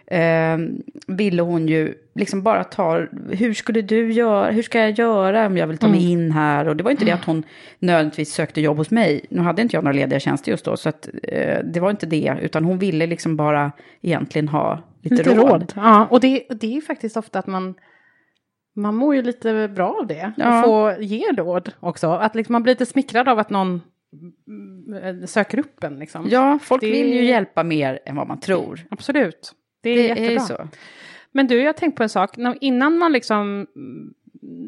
eh, 0.07 0.59
ville 1.07 1.43
hon 1.43 1.69
ju 1.69 1.95
liksom 2.15 2.43
bara 2.43 2.65
ta, 2.65 3.07
hur 3.31 3.55
skulle 3.55 3.83
du 3.83 4.13
göra, 4.13 4.51
hur 4.51 4.63
ska 4.63 4.81
jag 4.81 4.91
göra 4.91 5.47
om 5.47 5.57
jag 5.57 5.67
vill 5.67 5.79
ta 5.79 5.89
mig 5.89 6.11
in 6.11 6.31
här? 6.31 6.69
Och 6.69 6.77
det 6.77 6.85
var 6.85 6.91
inte 6.91 7.05
det 7.05 7.13
att 7.13 7.25
hon 7.25 7.43
nödvändigtvis 7.79 8.33
sökte 8.33 8.61
jobb 8.61 8.77
hos 8.77 8.91
mig. 8.91 9.25
Nu 9.29 9.43
hade 9.43 9.63
inte 9.63 9.77
jag 9.77 9.85
några 9.85 9.97
lediga 9.97 10.21
tjänster 10.21 10.51
just 10.51 10.65
då, 10.65 10.77
så 10.77 10.89
att, 10.89 11.09
eh, 11.23 11.59
det 11.65 11.81
var 11.81 11.91
inte 11.91 12.07
det. 12.07 12.35
Utan 12.43 12.65
hon 12.65 12.79
ville 12.79 13.07
liksom 13.07 13.37
bara 13.37 13.73
egentligen 14.03 14.49
ha 14.49 14.83
lite, 15.03 15.17
Lite 15.17 15.35
råd. 15.35 15.51
råd. 15.51 15.73
Ja, 15.77 16.07
och 16.11 16.21
det, 16.21 16.43
det 16.51 16.67
är 16.67 16.75
ju 16.75 16.83
faktiskt 16.83 17.17
ofta 17.17 17.39
att 17.39 17.47
man, 17.47 17.75
man 18.77 18.95
mår 18.95 19.15
ju 19.15 19.23
lite 19.23 19.69
bra 19.69 19.97
av 20.01 20.07
det. 20.07 20.33
Ja. 20.37 20.59
Och 20.59 20.65
få 20.65 21.03
ge 21.03 21.33
råd 21.33 21.73
också. 21.81 22.11
Att 22.11 22.35
liksom 22.35 22.53
man 22.53 22.63
blir 22.63 22.73
lite 22.73 22.87
smickrad 22.87 23.29
av 23.29 23.39
att 23.39 23.51
någon 23.51 23.81
mm, 24.49 25.27
söker 25.27 25.59
upp 25.59 25.85
en. 25.85 25.99
Liksom. 25.99 26.27
Ja, 26.31 26.59
folk 26.63 26.81
Det- 26.83 26.91
vill 26.91 27.13
ju 27.15 27.25
hjälpa 27.25 27.63
mer 27.63 27.99
än 28.07 28.17
vad 28.17 28.29
man 28.29 28.41
tror. 28.41 28.81
Absolut. 28.91 29.53
Det 29.83 29.91
är 29.91 29.95
Det 29.97 30.03
jättebra. 30.03 30.33
är 30.33 30.39
så. 30.39 30.69
Men 31.33 31.47
du, 31.47 31.59
jag 31.59 31.67
har 31.69 31.73
tänkt 31.73 31.97
på 31.97 32.03
en 32.03 32.09
sak. 32.09 32.31
Innan 32.61 32.99
man 32.99 33.13
liksom, 33.13 33.67
mm, 33.77 34.15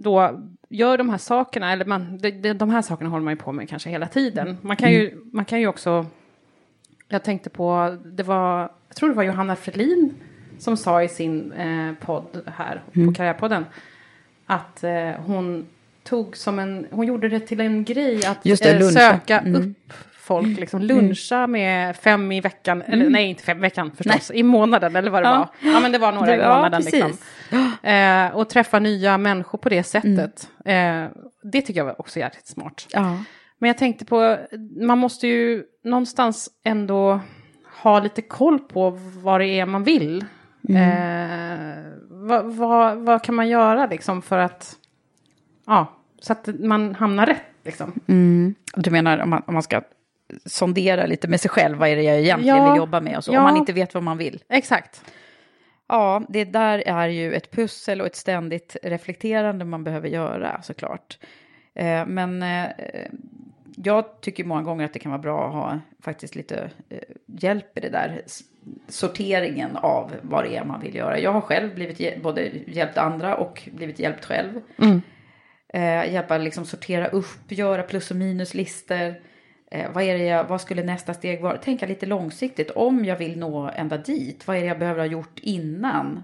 då 0.02 0.40
gör 0.70 0.98
de 0.98 1.08
här 1.08 1.18
sakerna, 1.18 1.72
eller 1.72 1.84
man, 1.84 2.18
de, 2.58 2.70
här 2.70 2.82
sakerna 2.82 3.10
håller 3.10 3.24
man 3.24 3.32
ju 3.32 3.36
på 3.36 3.52
med 3.52 3.68
kanske 3.68 3.90
hela 3.90 4.06
tiden. 4.06 4.56
Man 4.62 4.76
kan 4.76 4.92
ju, 4.92 5.20
man 5.32 5.44
kan 5.44 5.60
ju 5.60 5.66
också, 5.66 6.06
jag 7.08 7.22
tänkte 7.24 7.50
på, 7.50 7.96
det 8.04 8.22
var, 8.22 8.60
jag 8.88 8.96
tror 8.96 9.08
det 9.08 9.14
var 9.14 9.22
Johanna 9.22 9.56
Fredlin 9.56 10.14
som 10.58 10.76
sa 10.76 11.02
i 11.02 11.08
sin 11.08 11.52
eh, 11.52 11.92
podd 12.00 12.42
här 12.46 12.82
på 12.94 13.12
Karriärpodden, 13.14 13.64
att 14.48 14.84
eh, 14.84 15.10
hon 15.26 15.66
tog 16.04 16.36
som 16.36 16.58
en, 16.58 16.86
hon 16.90 17.06
gjorde 17.06 17.28
det 17.28 17.40
till 17.40 17.60
en 17.60 17.84
grej 17.84 18.26
att 18.26 18.42
det, 18.42 18.66
eh, 18.66 18.80
söka 18.88 19.38
Mm. 19.40 19.54
upp 19.60 19.92
folk, 20.20 20.58
liksom 20.58 20.80
luncha 20.82 21.46
med 21.46 21.96
fem 21.96 22.32
i 22.32 22.40
veckan, 22.40 22.82
eller 22.82 23.10
nej 23.10 23.26
inte 23.26 23.42
fem 23.42 23.58
i 23.58 23.60
veckan 23.60 23.90
förstås, 23.96 24.30
i 24.34 24.42
månaden 24.42 24.96
eller 24.96 25.10
vad 25.10 25.22
det 25.22 25.28
Ja. 25.28 25.38
var. 25.62 25.70
Ja 25.72 25.80
men 25.80 25.92
det 25.92 25.98
var 25.98 26.12
några 26.12 26.36
i 26.36 26.38
Ja, 26.38 26.56
månaden 26.56 26.82
liksom. 26.82 27.00
precis. 27.00 27.24
Eh, 27.82 28.36
och 28.36 28.48
träffa 28.48 28.78
nya 28.78 29.18
människor 29.18 29.58
på 29.58 29.68
det 29.68 29.82
sättet. 29.82 30.48
Eh, 30.64 31.04
det 31.52 31.60
tycker 31.60 31.80
jag 31.80 31.84
var 31.84 32.00
också 32.00 32.18
jävligt 32.18 32.46
smart. 32.46 32.86
Ja. 32.90 33.18
Men 33.58 33.68
jag 33.68 33.78
tänkte 33.78 34.04
på, 34.04 34.36
man 34.80 34.98
måste 34.98 35.26
ju 35.28 35.64
någonstans 35.84 36.48
ändå 36.64 37.20
ha 37.82 38.00
lite 38.00 38.22
koll 38.22 38.58
på 38.58 38.90
vad 39.22 39.40
det 39.40 39.46
är 39.46 39.66
man 39.66 39.84
vill. 39.84 40.24
Eh, 40.68 40.76
vad, 42.28 42.44
vad, 42.44 42.98
vad 42.98 43.22
kan 43.22 43.34
man 43.34 43.48
göra 43.48 43.86
liksom 43.86 44.22
för 44.22 44.38
att, 44.38 44.76
ja, 45.66 45.86
så 46.20 46.32
att 46.32 46.48
man 46.60 46.94
hamnar 46.94 47.26
rätt 47.26 47.42
liksom. 47.64 48.00
Mm. 48.06 48.54
Du 48.76 48.90
menar 48.90 49.18
om 49.18 49.30
man, 49.30 49.42
om 49.46 49.54
man 49.54 49.62
ska 49.62 49.82
sondera 50.46 51.06
lite 51.06 51.28
med 51.28 51.40
sig 51.40 51.50
själv, 51.50 51.78
vad 51.78 51.88
är 51.88 51.96
det 51.96 52.02
jag 52.02 52.20
egentligen 52.20 52.56
Ja. 52.56 52.70
vill 52.72 52.78
jobba 52.78 53.00
med 53.00 53.16
och 53.16 53.24
så, 53.24 53.32
Ja. 53.32 53.38
om 53.38 53.44
man 53.44 53.56
inte 53.56 53.72
vet 53.72 53.94
vad 53.94 54.02
man 54.02 54.18
vill. 54.18 54.42
Exakt. 54.48 55.04
Ja, 55.88 56.22
det 56.28 56.44
där 56.44 56.82
är 56.86 57.08
ju 57.08 57.34
ett 57.34 57.50
pussel 57.50 58.00
och 58.00 58.06
ett 58.06 58.16
ständigt 58.16 58.76
reflekterande 58.82 59.64
man 59.64 59.84
behöver 59.84 60.08
göra 60.08 60.62
såklart. 60.62 61.18
Eh, 61.74 62.06
men 62.06 62.42
eh, 62.42 62.66
jag 63.76 64.20
tycker 64.20 64.44
många 64.44 64.62
gånger 64.62 64.84
att 64.84 64.92
det 64.92 64.98
kan 64.98 65.12
vara 65.12 65.22
bra 65.22 65.46
att 65.46 65.52
ha 65.52 65.78
faktiskt 66.02 66.34
lite 66.34 66.70
eh, 66.88 66.98
hjälp 67.26 67.78
i 67.78 67.80
det 67.80 67.88
där 67.88 68.22
sorteringen 68.88 69.76
av 69.76 70.12
vad 70.22 70.44
det 70.44 70.56
är 70.56 70.64
man 70.64 70.80
vill 70.80 70.94
göra. 70.94 71.18
Jag 71.18 71.32
har 71.32 71.40
själv 71.40 71.74
blivit 71.74 72.22
både 72.22 72.50
hjälpt 72.66 72.98
andra 72.98 73.34
och 73.36 73.68
blivit 73.72 73.98
hjälpt 73.98 74.24
själv. 74.24 74.60
Eh, 75.74 76.12
hjälpa 76.12 76.38
liksom 76.38 76.64
sortera 76.64 77.06
upp, 77.08 77.52
göra 77.52 77.82
plus 77.82 78.10
och 78.10 78.16
minuslistor. 78.16 79.14
Eh, 79.70 79.90
vad, 79.92 80.04
är 80.04 80.18
det 80.18 80.24
jag, 80.24 80.44
vad 80.44 80.60
skulle 80.60 80.82
nästa 80.82 81.14
steg 81.14 81.42
vara? 81.42 81.56
Tänka 81.56 81.86
lite 81.86 82.06
långsiktigt. 82.06 82.70
Om 82.70 83.04
jag 83.04 83.16
vill 83.16 83.38
nå 83.38 83.70
ända 83.76 83.96
dit, 83.96 84.46
vad 84.46 84.56
är 84.56 84.60
det 84.60 84.66
jag 84.66 84.78
behöver 84.78 85.00
ha 85.00 85.06
gjort 85.06 85.38
innan? 85.42 86.22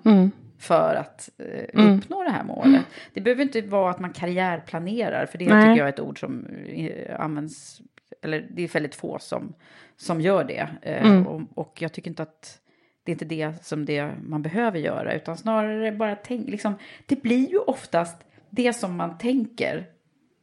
För 0.58 0.94
att 0.94 1.30
eh, 1.38 1.64
uppnå 1.94 2.22
det 2.22 2.30
här 2.30 2.44
målet. 2.44 2.84
Det 3.14 3.20
behöver 3.20 3.42
inte 3.42 3.62
vara 3.62 3.90
att 3.90 4.00
man 4.00 4.12
karriärplanerar, 4.12 5.26
för 5.26 5.38
det 5.38 5.48
Nej. 5.48 5.62
tycker 5.62 5.78
jag 5.78 5.88
är 5.88 5.92
ett 5.92 6.00
ord 6.00 6.20
som 6.20 6.46
eh, 6.66 7.20
används, 7.20 7.80
eller 8.24 8.46
det 8.50 8.62
är 8.62 8.68
väldigt 8.68 8.94
få 8.94 9.18
som, 9.18 9.54
som 9.96 10.20
gör 10.20 10.44
det. 10.44 10.68
Eh, 10.82 11.26
och, 11.26 11.40
och 11.54 11.82
jag 11.82 11.92
tycker 11.92 12.10
inte 12.10 12.22
att 12.22 12.58
det 13.04 13.10
är 13.12 13.14
inte 13.14 13.24
det 13.24 13.64
som 13.64 13.84
det 13.84 14.10
man 14.22 14.42
behöver 14.42 14.78
göra, 14.78 15.14
utan 15.14 15.36
snarare 15.36 15.92
bara 15.92 16.16
tänk, 16.16 16.48
liksom, 16.48 16.74
det 17.06 17.22
blir 17.22 17.50
ju 17.50 17.58
oftast 17.58 18.16
det 18.50 18.72
som 18.72 18.96
man 18.96 19.18
tänker. 19.18 19.86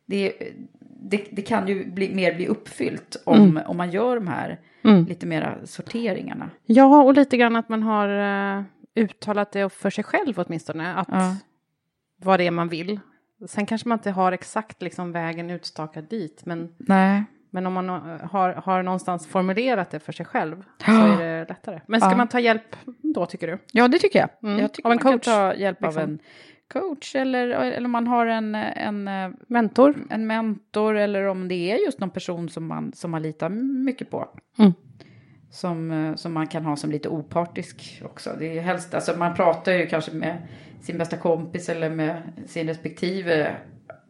Det, 0.05 0.33
det, 1.01 1.27
det 1.31 1.41
kan 1.41 1.67
ju 1.67 1.91
bli, 1.91 2.15
mer 2.15 2.35
bli 2.35 2.47
uppfyllt 2.47 3.21
om, 3.25 3.61
om 3.67 3.77
man 3.77 3.91
gör 3.91 4.15
de 4.15 4.27
här 4.27 4.59
lite 5.07 5.25
mera 5.25 5.65
sorteringarna. 5.65 6.49
Ja, 6.65 7.03
och 7.03 7.13
lite 7.13 7.37
grann 7.37 7.55
att 7.55 7.69
man 7.69 7.83
har 7.83 8.09
eh, 8.57 8.63
uttalat 8.95 9.51
det 9.51 9.69
för 9.73 9.89
sig 9.89 10.03
själv 10.03 10.33
åtminstone, 10.39 10.93
att 10.95 11.07
Ja. 11.11 11.35
vad 12.17 12.39
det 12.39 12.47
är 12.47 12.51
man 12.51 12.69
vill. 12.69 12.99
Sen 13.47 13.65
kanske 13.65 13.87
man 13.87 13.97
inte 13.97 14.11
har 14.11 14.31
exakt 14.31 14.81
liksom 14.81 15.11
vägen 15.11 15.49
utstakad 15.49 16.03
dit, 16.09 16.45
men, 16.45 16.75
Nej. 16.77 17.23
Men 17.51 17.67
om 17.67 17.73
man 17.73 17.89
eh, 17.89 17.95
har, 18.31 18.53
har 18.53 18.83
någonstans 18.83 19.27
formulerat 19.27 19.89
det 19.91 19.99
för 19.99 20.11
sig 20.11 20.25
själv 20.25 20.63
så 20.85 20.91
är 20.91 21.17
det 21.17 21.45
lättare. 21.49 21.81
Men 21.87 22.01
ska 22.01 22.09
Ja. 22.09 22.17
man 22.17 22.27
ta 22.27 22.39
hjälp 22.39 22.75
då, 23.01 23.25
tycker 23.25 23.47
du? 23.47 23.57
Ja, 23.71 23.87
det 23.87 23.99
tycker 23.99 24.19
jag. 24.19 24.29
Mm. 24.49 24.59
Jag 24.61 24.73
tycker 24.73 24.87
Av 24.89 24.91
en 24.91 24.95
man 25.03 25.13
coach, 25.13 25.25
kan 25.25 25.33
ta 25.33 25.55
hjälp 25.55 25.81
liksom. 25.81 26.01
av 26.03 26.09
en 26.09 26.19
coach 26.73 27.15
eller, 27.15 27.47
eller 27.47 27.85
om 27.85 27.91
man 27.91 28.07
har 28.07 28.25
en, 28.25 28.55
en, 28.55 29.09
Mentor? 29.47 29.95
en 30.09 30.27
mentor 30.27 30.97
eller 30.97 31.25
om 31.27 31.47
det 31.47 31.71
är 31.71 31.85
just 31.85 31.99
någon 31.99 32.09
person 32.09 32.49
som 32.49 32.67
man, 32.67 32.93
som 32.93 33.11
man 33.11 33.21
litar 33.21 33.49
mycket 33.49 34.09
på. 34.09 34.27
Mm. 34.59 34.73
Som, 35.51 35.91
eh, 35.91 36.15
som 36.15 36.33
man 36.33 36.47
kan 36.47 36.65
ha 36.65 36.75
som 36.75 36.91
lite 36.91 37.09
opartisk 37.09 38.01
också. 38.05 38.29
Det 38.39 38.57
är 38.57 38.61
helst, 38.61 38.93
alltså 38.93 39.17
man 39.17 39.35
pratar 39.35 39.71
ju 39.71 39.87
kanske 39.87 40.11
med 40.11 40.37
sin 40.81 40.97
bästa 40.97 41.17
kompis 41.17 41.69
eller 41.69 41.89
med 41.89 42.21
sin 42.45 42.67
respektive 42.67 43.55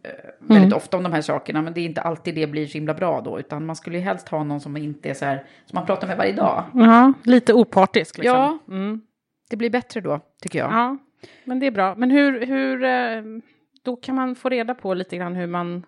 eh, 0.03 0.11
väldigt 0.39 0.73
ofta 0.73 0.97
om 0.97 1.03
de 1.03 1.13
här 1.13 1.21
sakerna. 1.21 1.61
Men 1.61 1.73
det 1.73 1.81
är 1.81 1.85
inte 1.85 2.01
alltid 2.01 2.35
det 2.35 2.47
blir 2.47 2.67
så 2.67 2.73
himla 2.73 2.93
bra 2.93 3.21
då. 3.21 3.39
Utan 3.39 3.65
man 3.65 3.75
skulle 3.75 3.97
ju 3.97 4.03
helst 4.03 4.29
ha 4.29 4.43
någon 4.43 4.59
som 4.59 4.77
inte 4.77 5.09
är 5.09 5.13
så 5.13 5.25
här, 5.25 5.43
som 5.65 5.75
man 5.75 5.85
pratar 5.85 6.07
med 6.07 6.17
varje 6.17 6.33
dag. 6.33 6.63
Ja, 6.73 7.13
lite 7.23 7.53
opartisk 7.53 8.17
liksom. 8.17 8.37
Ja. 8.37 8.57
Mm. 8.67 9.01
Det 9.49 9.57
blir 9.57 9.69
bättre 9.69 10.01
då, 10.01 10.19
tycker 10.41 10.59
jag. 10.59 10.71
Ja, 10.71 10.97
men 11.43 11.59
det 11.59 11.65
är 11.65 11.71
bra. 11.71 11.95
Men 11.95 12.11
hur, 12.11 12.45
hur, 12.45 12.83
eh, 12.83 13.21
då 13.83 13.95
kan 13.95 14.15
man 14.15 14.35
få 14.35 14.49
reda 14.49 14.75
på 14.75 14.93
lite 14.93 15.17
grann 15.17 15.35
hur 15.35 15.47
man... 15.47 15.85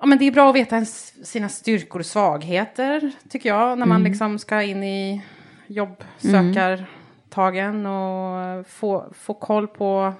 Ja, 0.00 0.06
men 0.06 0.18
det 0.18 0.24
är 0.24 0.32
bra 0.32 0.50
att 0.50 0.56
veta 0.56 0.74
ens, 0.74 1.26
sina 1.26 1.48
styrkor 1.48 2.00
och 2.00 2.06
svagheter, 2.06 3.10
tycker 3.28 3.48
jag, 3.48 3.78
när 3.78 3.86
man 3.86 4.02
liksom 4.02 4.38
ska 4.38 4.62
in 4.62 4.82
i 4.82 5.22
jobbsökartagen 5.66 7.86
och 7.86 8.66
få, 8.66 9.12
få 9.12 9.34
koll 9.34 9.68
på... 9.68 10.12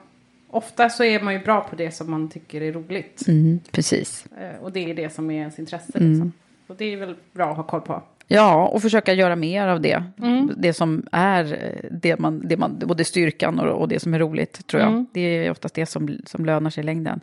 Ofta 0.51 0.89
så 0.89 1.05
är 1.05 1.21
man 1.21 1.35
ju 1.35 1.41
bra 1.41 1.61
på 1.61 1.77
det 1.77 1.91
som 1.91 2.11
man 2.11 2.29
tycker 2.31 2.61
är 2.61 2.73
roligt. 2.73 3.29
Mm, 3.29 3.61
precis. 3.71 4.27
Eh, 4.41 4.63
Och 4.63 4.73
det 4.73 4.91
är 4.91 4.95
det 4.95 5.11
som 5.11 5.31
är 5.31 5.39
ens 5.39 5.59
intresse. 5.59 5.93
Liksom. 5.99 6.33
Och 6.67 6.77
det 6.77 6.93
är 6.93 6.97
väl 6.97 7.15
bra 7.33 7.51
att 7.51 7.57
ha 7.57 7.63
koll 7.63 7.81
på. 7.81 8.03
Ja, 8.31 8.67
och 8.67 8.83
försöka 8.83 9.13
göra 9.13 9.37
mer 9.37 9.69
av 9.69 9.81
det. 9.81 10.05
Mm. 10.23 10.51
Det 10.57 10.73
som 10.73 11.07
är 11.13 11.53
eh, 11.53 11.91
det 11.91 12.19
man, 12.19 12.49
det 12.49 12.57
man, 12.57 12.79
både 12.79 13.05
styrkan 13.05 13.59
och, 13.61 13.81
och 13.81 13.89
det 13.89 14.01
som 14.01 14.15
är 14.15 14.19
roligt, 14.19 14.67
tror 14.67 14.83
jag. 14.83 14.91
Mm. 14.91 15.07
Det 15.13 15.21
är 15.21 15.51
oftast 15.51 15.75
det 15.75 15.87
som, 15.87 16.19
som 16.27 16.45
lönar 16.45 16.71
sig 16.71 16.83
i 16.83 16.85
längden. 16.85 17.21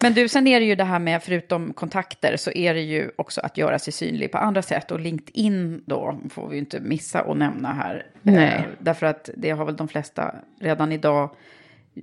Men 0.00 0.14
du, 0.14 0.28
sen 0.28 0.46
är 0.46 0.60
det 0.60 0.66
ju 0.66 0.74
det 0.74 0.84
här 0.84 0.98
med, 0.98 1.22
förutom 1.22 1.72
kontakter, 1.72 2.36
så 2.36 2.50
är 2.50 2.74
det 2.74 2.80
ju 2.80 3.10
också 3.16 3.40
att 3.40 3.58
göra 3.58 3.78
sig 3.78 3.92
synlig 3.92 4.32
på 4.32 4.38
andra 4.38 4.62
sätt. 4.62 4.90
Och 4.90 5.00
LinkedIn 5.00 5.82
då 5.86 6.18
får 6.30 6.48
vi 6.48 6.54
ju 6.54 6.60
inte 6.60 6.80
missa 6.80 7.20
att 7.20 7.36
nämna 7.36 7.72
här. 7.72 8.06
Nej. 8.22 8.46
Eh, 8.46 8.62
därför 8.78 9.06
att 9.06 9.30
det 9.36 9.50
har 9.50 9.64
väl 9.64 9.76
de 9.76 9.88
flesta 9.88 10.34
redan 10.60 10.92
idag 10.92 11.30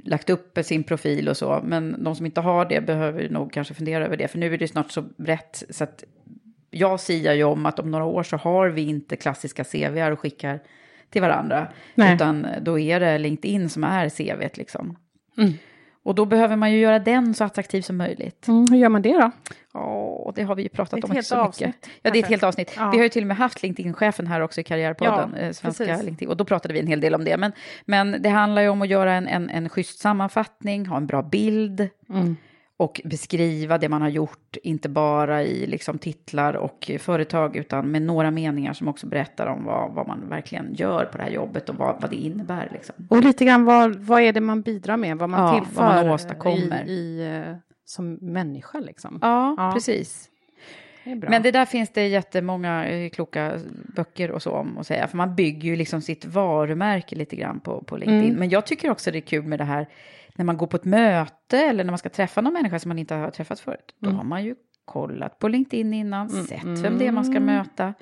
lagt 0.04 0.30
upp 0.30 0.58
sin 0.64 0.84
profil 0.84 1.30
och 1.30 1.38
så. 1.38 1.62
Men 1.64 2.04
de 2.04 2.16
som 2.16 2.26
inte 2.26 2.42
har 2.42 2.66
det 2.66 2.82
behöver 2.82 3.30
nog 3.30 3.54
kanske 3.54 3.74
fundera 3.74 4.06
över 4.06 4.18
det. 4.18 4.28
För 4.28 4.38
nu 4.38 4.54
är 4.54 4.58
det 4.58 4.68
snart 4.68 4.92
så 4.92 5.02
brett 5.02 5.64
så 5.70 5.84
att 5.84 6.04
jag 6.70 7.00
siar 7.00 7.34
ju 7.34 7.44
om 7.44 7.66
att 7.66 7.80
om 7.80 7.92
några 7.92 8.06
år 8.06 8.24
så 8.24 8.38
har 8.38 8.70
vi 8.70 8.82
inte 8.82 9.16
klassiska 9.16 9.64
CVR 9.64 10.12
och 10.12 10.20
skickar 10.20 10.60
till 11.10 11.22
varandra. 11.22 11.68
Nej. 11.96 12.16
Utan 12.16 12.48
då 12.62 12.80
är 12.80 13.00
det 13.00 13.18
LinkedIn 13.18 13.70
som 13.70 13.84
är 13.84 14.10
CVt 14.10 14.58
liksom. 14.58 14.98
Mm. 15.38 15.54
Och 16.04 16.16
då 16.16 16.26
behöver 16.26 16.56
man 16.56 16.72
ju 16.72 16.80
göra 16.80 17.00
den 17.00 17.34
så 17.34 17.44
attraktiv 17.44 17.82
som 17.82 17.98
möjligt. 17.98 18.48
Mm, 18.48 18.66
hur 18.72 18.78
gör 18.78 18.90
man 18.90 19.02
det 19.02 19.14
då? 19.14 19.32
Ja, 19.74 20.32
det 20.36 20.44
har 20.44 20.56
vi 20.56 20.64
ju 20.64 20.70
pratat 20.70 20.94
om 20.94 21.02
så 21.02 21.08
mycket. 21.08 21.32
avsnitt, 21.32 21.76
Ja, 21.82 21.90
det 22.02 22.08
är 22.08 22.10
ett 22.10 22.14
kanske. 22.14 22.30
helt 22.34 22.44
avsnitt. 22.44 22.74
Ja. 22.78 22.90
Vi 22.92 22.98
har 22.98 23.04
ju 23.04 23.10
till 23.10 23.24
och 23.24 23.28
med 23.28 23.38
haft 23.38 23.64
LinkedIn-chefen 23.64 24.28
här 24.28 24.42
också 24.42 24.62
i 24.62 24.64
Karriärpodden, 24.64 25.34
Ja, 25.36 25.40
eh, 25.42 25.52
svenska 25.52 25.86
precis. 25.86 26.06
LinkedIn. 26.06 26.30
Och 26.30 26.38
då 26.38 26.46
pratade 26.46 26.74
vi 26.74 26.80
en 26.80 26.88
hel 26.88 27.02
del 27.02 27.16
om 27.16 27.24
det. 27.24 27.38
Men, 27.38 27.52
men 27.86 28.22
det 28.22 28.30
handlar 28.30 28.62
ju 28.62 28.70
om 28.70 28.82
att 28.82 28.88
göra 28.88 29.14
en, 29.14 29.28
en, 29.28 29.50
en 29.50 29.70
schysst 29.70 30.00
sammanfattning, 30.00 30.86
ha 30.86 30.98
en 30.98 31.08
bra 31.08 31.22
bild 31.22 31.90
Mm. 32.10 32.36
Och 32.82 33.02
beskriva 33.04 33.78
det 33.78 33.90
man 33.90 34.02
har 34.02 34.10
gjort, 34.10 34.58
inte 34.64 34.90
bara 34.90 35.44
i 35.44 35.68
liksom 35.68 35.98
titlar 35.98 36.54
och 36.54 36.92
företag, 37.00 37.56
utan 37.56 37.92
med 37.92 38.02
några 38.02 38.32
meningar 38.32 38.74
som 38.74 38.88
också 38.88 39.08
berättar 39.08 39.48
om 39.48 39.66
vad, 39.66 39.94
vad 39.94 40.08
man 40.08 40.30
verkligen 40.30 40.74
gör 40.74 41.06
på 41.06 41.18
det 41.18 41.24
här 41.24 41.30
jobbet 41.30 41.70
och 41.70 41.76
vad, 41.76 42.02
vad 42.02 42.10
det 42.10 42.16
innebär. 42.16 42.70
Liksom. 42.72 42.96
Och 43.10 43.24
lite 43.24 43.46
grann 43.46 43.66
vad, 43.66 43.96
vad 43.96 44.22
är 44.22 44.34
det 44.34 44.42
man 44.42 44.62
bidrar 44.62 44.98
med, 44.98 45.18
vad 45.18 45.30
man 45.30 45.56
Ja, 45.56 45.60
tillför 45.60 45.84
vad 45.84 45.96
man 45.96 46.10
åstadkommer. 46.10 46.86
I, 46.88 46.92
i, 46.92 47.36
eh, 47.36 47.56
som 47.86 48.14
människa 48.14 48.80
liksom. 48.80 49.20
Ja, 49.22 49.56
Ja. 49.58 49.72
precis. 49.74 50.30
Det. 51.04 51.30
Men 51.30 51.42
det 51.42 51.52
där 51.52 51.66
finns 51.66 51.90
det 51.90 52.08
jättemånga 52.08 52.88
eh, 52.90 53.10
kloka 53.10 53.54
böcker 53.96 54.32
och 54.32 54.42
så 54.42 54.52
om 54.52 54.78
att 54.78 54.88
säga. 54.88 55.08
För 55.08 55.18
man 55.18 55.36
bygger 55.36 55.70
ju 55.70 55.76
liksom 55.76 56.02
sitt 56.02 56.26
varumärke 56.26 57.16
lite 57.16 57.36
grann 57.36 57.60
på, 57.60 57.84
på 57.84 57.98
LinkedIn. 57.98 58.26
Mm. 58.26 58.40
Men 58.40 58.50
jag 58.50 58.66
tycker 58.66 58.92
också 58.92 59.12
det 59.12 59.18
är 59.18 59.22
kul 59.22 59.44
med 59.44 59.60
det 59.60 59.66
här 59.66 59.88
när 60.36 60.46
man 60.46 60.58
går 60.58 60.68
på 60.68 60.78
ett 60.78 60.86
möte 60.86 61.58
eller 61.58 61.84
när 61.84 61.92
man 61.92 61.98
ska 61.98 62.10
träffa 62.10 62.42
någon 62.42 62.54
människa 62.54 62.80
som 62.80 62.90
man 62.90 63.00
inte 63.00 63.16
har 63.16 63.32
träffat 63.32 63.60
förut. 63.60 63.96
Då 64.00 64.08
Mm. 64.10 64.18
har 64.18 64.24
man 64.26 64.44
ju 64.44 64.56
kollat 64.86 65.40
på 65.40 65.48
LinkedIn 65.48 65.94
innan, 65.94 66.30
sett 66.30 66.64
vem 66.66 66.98
det 66.98 67.08
är 67.08 67.12
man 67.12 67.26
ska 67.26 67.40
möta. 67.40 67.94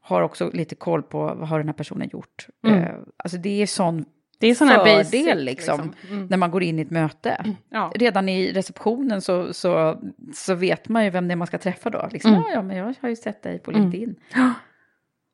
Har 0.00 0.22
också 0.22 0.50
lite 0.52 0.74
koll 0.74 1.02
på 1.02 1.18
vad 1.18 1.48
har 1.48 1.58
den 1.58 1.68
här 1.68 1.74
personen 1.74 2.08
gjort. 2.12 2.46
Mm. 2.66 2.78
Eh, 2.82 2.90
alltså 3.16 3.38
det 3.38 3.62
är 3.62 3.66
sån 3.66 4.04
det 4.40 4.46
är 4.46 4.54
sån 4.54 4.68
här 4.68 4.84
fördel 4.84 4.98
basic, 4.98 5.44
liksom, 5.44 5.92
Mm. 6.10 6.26
när 6.26 6.36
man 6.36 6.50
går 6.50 6.62
in 6.62 6.78
i 6.78 6.82
ett 6.82 6.90
möte. 6.90 7.44
Ja. 7.70 7.92
Redan 7.94 8.28
i 8.28 8.52
receptionen 8.52 9.20
så, 9.22 9.52
så, 9.52 10.00
så 10.34 10.54
vet 10.54 10.88
man 10.88 11.04
ju 11.04 11.10
vem 11.10 11.28
det 11.28 11.34
är 11.34 11.36
man 11.36 11.46
ska 11.46 11.58
träffa 11.58 11.90
då. 11.90 12.08
Liksom, 12.12 12.30
Mm. 12.32 12.42
ja, 12.46 12.52
ja, 12.54 12.62
men 12.62 12.76
jag 12.76 12.94
har 13.00 13.08
ju 13.08 13.16
sett 13.16 13.42
dig 13.42 13.58
på 13.58 13.70
LinkedIn. 13.70 14.14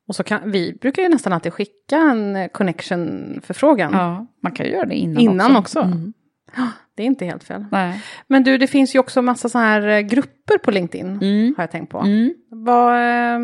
Och 0.09 0.17
så 0.17 0.23
kan, 0.23 0.51
vi 0.51 0.79
brukar 0.81 1.03
ju 1.03 1.09
nästan 1.09 1.33
alltid 1.33 1.53
skicka 1.53 1.97
en 1.97 2.49
connection-förfrågan. 2.49 3.93
Ja, 3.93 4.27
man 4.43 4.53
kan 4.53 4.67
ju 4.67 4.73
göra 4.73 4.85
det 4.87 4.95
innan, 4.95 5.19
Innan 5.23 5.57
också. 5.57 5.81
Mm. 5.81 6.13
Det 6.97 7.03
är 7.03 7.07
inte 7.07 7.25
helt 7.25 7.45
fel. 7.45 7.65
Nej. 7.73 8.03
Men 8.27 8.45
du, 8.45 8.59
det 8.59 8.67
finns 8.67 8.95
ju 8.95 8.99
också 8.99 9.23
massa 9.23 9.49
så 9.49 9.59
här 9.59 9.87
eh, 9.89 10.01
grupper 10.01 10.59
på 10.59 10.71
LinkedIn, 10.71 11.07
Mm. 11.23 11.55
har 11.57 11.63
jag 11.63 11.71
tänkt 11.71 11.91
på. 11.91 11.99
Mm. 11.99 12.35
Vad, 12.51 12.95
eh, 12.95 13.41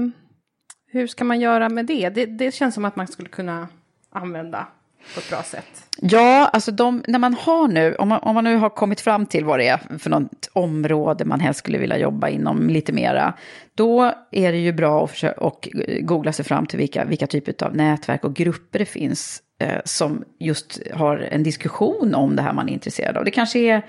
hur 0.92 1.06
ska 1.06 1.24
man 1.24 1.40
göra 1.40 1.68
med 1.68 1.86
det? 1.86 2.08
det? 2.08 2.26
Det 2.26 2.54
känns 2.54 2.74
som 2.74 2.84
att 2.84 2.96
man 2.96 3.06
skulle 3.06 3.28
kunna 3.28 3.68
använda 4.12 4.66
på 5.14 5.20
ett 5.20 5.30
bra 5.30 5.42
sätt. 5.42 5.84
Ja, 6.02 6.50
alltså 6.52 6.72
de, 6.72 7.02
när 7.08 7.18
man 7.18 7.34
har 7.34 7.68
nu, 7.68 7.94
om 7.94 8.08
man, 8.08 8.20
om 8.22 8.34
man 8.34 8.44
nu 8.44 8.56
har 8.56 8.70
kommit 8.70 9.00
fram 9.00 9.26
till 9.26 9.44
vad 9.44 9.58
det 9.58 9.68
är 9.68 9.98
för 9.98 10.10
något 10.10 10.50
område 10.52 11.24
man 11.24 11.40
helst 11.40 11.58
skulle 11.58 11.78
vilja 11.78 11.98
jobba 11.98 12.28
inom 12.28 12.68
lite 12.68 12.92
mera, 12.92 13.34
då 13.74 14.14
är 14.30 14.52
det 14.52 14.58
ju 14.58 14.72
bra 14.72 15.04
att 15.04 15.10
försöka, 15.10 15.40
och 15.40 15.68
googla 16.00 16.32
sig 16.32 16.44
fram 16.44 16.66
till 16.66 16.78
vilka, 16.78 17.04
vilka 17.04 17.26
typer 17.26 17.66
av 17.66 17.76
nätverk 17.76 18.24
och 18.24 18.34
grupper 18.34 18.78
det 18.78 18.84
finns 18.84 19.42
eh, 19.58 19.80
som 19.84 20.24
just 20.38 20.80
har 20.94 21.16
en 21.16 21.42
diskussion 21.42 22.14
om 22.14 22.36
det 22.36 22.42
här 22.42 22.52
man 22.52 22.68
är 22.68 22.72
intresserad 22.72 23.16
av. 23.16 23.24
Det 23.24 23.30
kanske 23.30 23.58
är, 23.58 23.82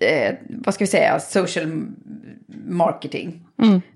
eh, 0.00 0.34
vad 0.48 0.74
ska 0.74 0.84
vi 0.84 0.88
säga, 0.88 1.20
social 1.20 1.86
marketing. 2.66 3.46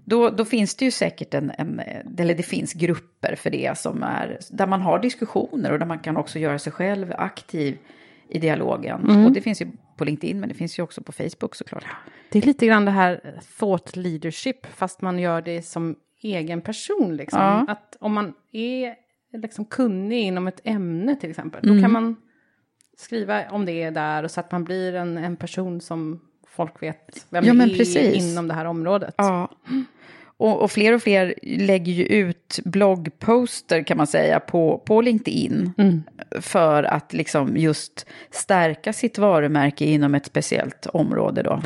Då, 0.05 0.31
då 0.31 0.45
finns 0.45 0.75
det 0.75 0.85
ju 0.85 0.91
säkert 0.91 1.35
en, 1.35 1.53
en, 1.59 1.81
eller 2.19 2.35
det 2.35 2.43
finns 2.43 2.73
grupper 2.73 3.35
för 3.35 3.51
det 3.51 3.79
som 3.79 4.03
är, 4.03 4.39
där 4.51 4.67
man 4.67 4.81
har 4.81 4.99
diskussioner 4.99 5.73
och 5.73 5.79
där 5.79 5.87
man 5.87 5.99
kan 5.99 6.17
också 6.17 6.39
göra 6.39 6.59
sig 6.59 6.73
själv 6.73 7.13
aktiv 7.19 7.79
i 8.29 8.39
dialogen. 8.39 9.25
Och 9.25 9.33
det 9.33 9.41
finns 9.41 9.63
ju 9.63 9.67
på 9.97 10.05
LinkedIn 10.05 10.41
men 10.41 10.49
det 10.49 10.55
finns 10.55 10.79
ju 10.79 10.83
också 10.83 11.03
på 11.03 11.13
Facebook 11.13 11.55
såklart. 11.55 11.85
Det 12.31 12.39
är 12.39 12.43
lite 12.43 12.67
grann 12.67 12.85
det 12.85 12.91
här 12.91 13.41
thought 13.59 13.97
leadership, 13.97 14.67
fast 14.67 15.01
man 15.01 15.19
gör 15.19 15.43
det 15.43 15.63
som 15.63 15.97
egen 16.23 16.61
person. 16.61 17.17
Liksom. 17.17 17.41
Ja. 17.41 17.65
Att 17.69 17.97
om 18.01 18.13
man 18.13 18.35
är 18.53 18.95
liksom 19.33 19.65
kunnig 19.65 20.23
inom 20.23 20.49
ett 20.49 20.61
ämne 20.65 21.17
till 21.17 21.31
exempel, 21.31 21.61
då 21.63 21.83
kan 21.83 21.93
man 21.93 22.17
skriva 23.01 23.51
om 23.51 23.65
det 23.67 23.83
är 23.83 23.91
där 23.91 24.23
och 24.23 24.31
så 24.31 24.41
att 24.41 24.53
man 24.53 24.65
blir 24.65 24.95
en, 24.95 25.19
en 25.19 25.37
person 25.37 25.81
som 25.81 26.21
folk 26.49 26.83
vet 26.83 27.27
vem 27.31 27.45
Ja, 27.45 27.53
men 27.53 27.71
är 27.71 27.75
precis. 27.77 28.33
inom 28.33 28.49
det 28.49 28.55
här 28.55 28.65
området. 28.65 29.15
Ja. 29.19 29.49
Och, 30.37 30.63
och 30.63 30.71
fler 30.71 30.93
och 30.95 31.03
fler 31.03 31.35
lägger 31.43 31.93
ju 31.93 32.05
ut 32.05 32.61
bloggposter 32.65 33.83
kan 33.83 33.97
man 33.97 34.07
säga 34.07 34.41
på, 34.41 34.83
på 34.87 35.01
LinkedIn. 35.01 35.73
För 36.41 36.83
att 36.83 37.13
liksom 37.13 37.57
just 37.57 38.07
stärka 38.31 38.93
sitt 38.93 39.19
varumärke 39.19 39.85
inom 39.85 40.15
ett 40.15 40.27
speciellt 40.27 40.87
område 40.87 41.43
då. 41.43 41.63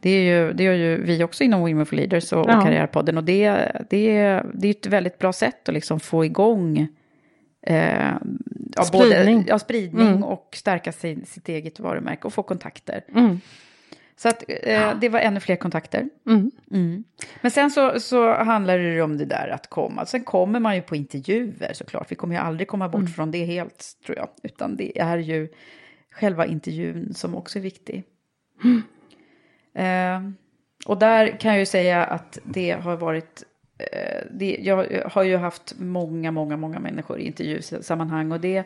Det, 0.00 0.10
är 0.10 0.22
ju, 0.22 0.52
det 0.52 0.64
gör 0.64 0.72
ju 0.74 1.02
vi 1.02 1.24
också 1.24 1.44
inom 1.44 1.60
Women 1.60 1.86
for 1.86 1.96
Leaders 1.96 2.32
och, 2.32 2.50
Ja. 2.50 2.56
och 2.58 2.64
Karriärpodden. 2.64 3.16
Och 3.18 3.24
det, 3.24 3.72
det, 3.90 4.16
är- 4.16 4.46
det 4.54 4.66
är 4.68 4.70
ett 4.70 4.86
väldigt 4.86 5.18
bra 5.18 5.32
sätt 5.32 5.68
att 5.68 5.74
liksom 5.74 6.00
få 6.00 6.24
igång 6.24 6.88
eh, 7.66 8.14
ja, 8.76 8.84
Spridning. 8.84 9.36
Både, 9.38 9.48
ja, 9.50 9.58
spridning 9.58 10.06
Mm. 10.08 10.22
och 10.24 10.48
stärka 10.52 10.92
sin, 10.92 11.26
sitt 11.26 11.48
eget 11.48 11.80
varumärke 11.80 12.26
och 12.26 12.32
få 12.32 12.42
kontakter. 12.42 13.04
Mm. 13.14 13.40
Så 14.18 14.28
att, 14.28 14.44
eh, 14.48 14.98
det 15.00 15.08
var 15.08 15.20
ännu 15.20 15.40
fler 15.40 15.56
kontakter. 15.56 16.08
Mm. 16.26 16.50
Mm. 16.72 17.04
Men 17.40 17.50
sen 17.50 17.70
så, 17.70 18.00
så 18.00 18.34
handlar 18.34 18.78
det 18.78 19.02
om 19.02 19.16
det 19.18 19.24
där 19.24 19.48
att 19.48 19.70
komma. 19.70 20.06
Sen 20.06 20.24
kommer 20.24 20.60
man 20.60 20.74
ju 20.76 20.82
på 20.82 20.96
intervjuer 20.96 21.72
såklart. 21.72 22.10
Vi 22.12 22.16
kommer 22.16 22.34
ju 22.34 22.40
aldrig 22.40 22.68
komma 22.68 22.88
bort 22.88 23.10
från 23.10 23.30
det 23.30 23.44
helt 23.44 23.84
tror 24.06 24.18
jag. 24.18 24.28
Utan 24.42 24.76
det 24.76 24.98
är 25.00 25.18
ju 25.18 25.48
själva 26.10 26.46
intervjun 26.46 27.14
som 27.14 27.34
också 27.34 27.58
är 27.58 27.62
viktig. 27.62 28.04
Eh, 29.74 30.20
och 30.86 30.98
där 30.98 31.40
kan 31.40 31.50
jag 31.50 31.58
ju 31.58 31.66
säga 31.66 32.04
att 32.04 32.38
det 32.44 32.70
har 32.70 32.96
varit... 32.96 33.42
Eh, 33.78 34.26
det, 34.30 34.58
jag 34.60 35.02
har 35.12 35.22
ju 35.22 35.36
haft 35.36 35.74
många, 35.78 36.30
många, 36.30 36.56
många 36.56 36.78
människor 36.78 37.18
i 37.18 37.26
intervjusammanhang. 37.26 38.32
Och 38.32 38.40
det, 38.40 38.64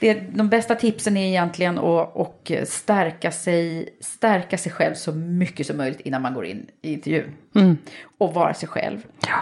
det, 0.00 0.14
de 0.14 0.48
bästa 0.48 0.74
tipsen 0.74 1.16
är 1.16 1.28
egentligen 1.28 1.78
att 1.78 2.16
och 2.16 2.52
stärka, 2.64 3.30
sig, 3.30 3.88
stärka 4.00 4.58
sig 4.58 4.72
själv 4.72 4.94
så 4.94 5.12
mycket 5.12 5.66
som 5.66 5.76
möjligt 5.76 6.00
innan 6.00 6.22
man 6.22 6.34
går 6.34 6.44
in 6.44 6.66
i 6.82 6.92
intervjun. 6.92 7.32
Och 8.18 8.34
vara 8.34 8.54
sig 8.54 8.68
själv. 8.68 9.06
Ja. 9.26 9.38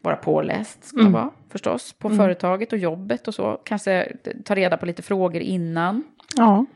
Vara 0.00 0.16
påläst 0.16 0.84
ska 0.84 0.96
man 1.02 1.12
vara 1.12 1.30
förstås. 1.48 1.92
På 1.92 2.10
företaget 2.10 2.72
och 2.72 2.78
jobbet 2.78 3.28
och 3.28 3.34
så. 3.34 3.60
Kanske 3.64 4.12
ta 4.44 4.54
reda 4.54 4.76
på 4.76 4.86
lite 4.86 5.02
frågor 5.02 5.40
innan. 5.40 6.04
ja. 6.36 6.66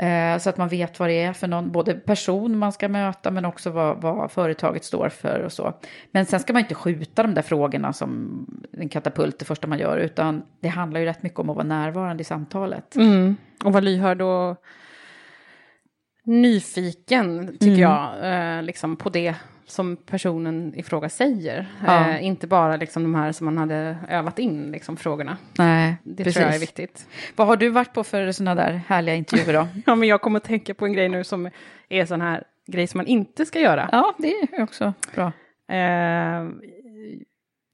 Eh, 0.00 0.38
så 0.38 0.50
att 0.50 0.56
man 0.56 0.68
vet 0.68 1.00
vad 1.00 1.08
det 1.08 1.22
är 1.22 1.32
för 1.32 1.48
någon, 1.48 1.70
både 1.70 1.94
person 1.94 2.58
man 2.58 2.72
ska 2.72 2.88
möta 2.88 3.30
men 3.30 3.44
också 3.44 3.70
vad, 3.70 4.00
vad 4.00 4.30
företaget 4.30 4.84
står 4.84 5.08
för 5.08 5.40
och 5.40 5.52
så. 5.52 5.74
Men 6.10 6.26
sen 6.26 6.40
ska 6.40 6.52
man 6.52 6.62
inte 6.62 6.74
skjuta 6.74 7.22
de 7.22 7.34
där 7.34 7.42
frågorna 7.42 7.92
som 7.92 8.46
en 8.72 8.88
katapult 8.88 9.38
det 9.38 9.44
första 9.44 9.66
man 9.66 9.78
gör, 9.78 9.96
utan 9.98 10.42
det 10.60 10.68
handlar 10.68 11.00
ju 11.00 11.06
rätt 11.06 11.22
mycket 11.22 11.38
om 11.38 11.50
att 11.50 11.56
vara 11.56 11.66
närvarande 11.66 12.20
i 12.20 12.24
samtalet. 12.24 12.96
Mm. 12.96 13.36
Och 13.64 13.72
vara 13.72 13.80
lyhörd 13.80 14.22
och 14.22 14.64
nyfiken, 16.30 17.56
tycker 17.60 17.82
jag, 17.82 18.08
eh, 18.56 18.62
liksom 18.62 18.96
på 18.96 19.08
det 19.08 19.34
som 19.66 19.96
personen 19.96 20.74
i 20.76 20.82
fråga 20.82 21.08
säger. 21.08 21.66
Ja. 21.86 22.10
Eh, 22.10 22.24
inte 22.24 22.46
bara 22.46 22.76
liksom 22.76 23.02
de 23.02 23.14
här 23.14 23.32
som 23.32 23.44
man 23.44 23.58
hade 23.58 23.96
övat 24.08 24.38
in, 24.38 24.72
liksom, 24.72 24.96
frågorna. 24.96 25.36
Nej, 25.58 25.96
Det 26.02 26.24
tror 26.32 26.44
jag 26.44 26.54
är 26.54 26.58
viktigt. 26.58 27.06
Vad 27.36 27.46
har 27.46 27.56
du 27.56 27.68
varit 27.68 27.92
på 27.92 28.04
för 28.04 28.32
sådana 28.32 28.54
där 28.54 28.80
härliga 28.86 29.14
intervjuer 29.14 29.52
då? 29.52 29.68
Ja, 29.86 29.94
men 29.94 30.08
jag 30.08 30.20
kommer 30.20 30.36
att 30.36 30.44
tänka 30.44 30.74
på 30.74 30.86
en 30.86 30.92
grej 30.92 31.08
nu 31.08 31.24
som 31.24 31.50
är 31.88 32.06
sån 32.06 32.20
här 32.20 32.44
grej 32.66 32.86
som 32.86 32.98
man 32.98 33.06
inte 33.06 33.46
ska 33.46 33.60
göra. 33.60 33.88
ja, 33.92 34.14
det 34.18 34.32
är 34.32 34.62
också 34.62 34.94
bra. 35.14 35.32
Eh, 35.76 36.48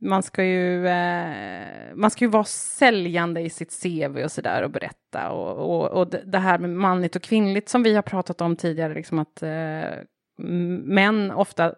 man 0.07 0.23
ska 0.23 0.45
ju, 0.45 0.88
eh, 0.88 1.66
man 1.95 2.11
ska 2.11 2.25
ju 2.25 2.31
vara 2.31 2.45
säljande 2.45 3.40
i 3.40 3.51
sitt 3.51 3.83
CV 3.83 4.25
och 4.25 4.33
sådär 4.33 4.62
och 4.62 4.71
berätta. 4.71 5.31
Och, 5.31 5.77
och, 5.77 6.01
och 6.01 6.09
det 6.25 6.38
här 6.38 6.59
med 6.59 6.71
manligt 6.71 7.16
och 7.16 7.23
kvinnligt 7.23 7.69
som 7.69 7.83
vi 7.83 7.95
har 7.95 8.03
pratat 8.03 8.40
om 8.40 8.57
tidigare, 8.57 8.95
liksom 8.95 9.19
att 9.19 9.42
eh, 9.42 9.90
män 10.85 11.31
ofta 11.31 11.75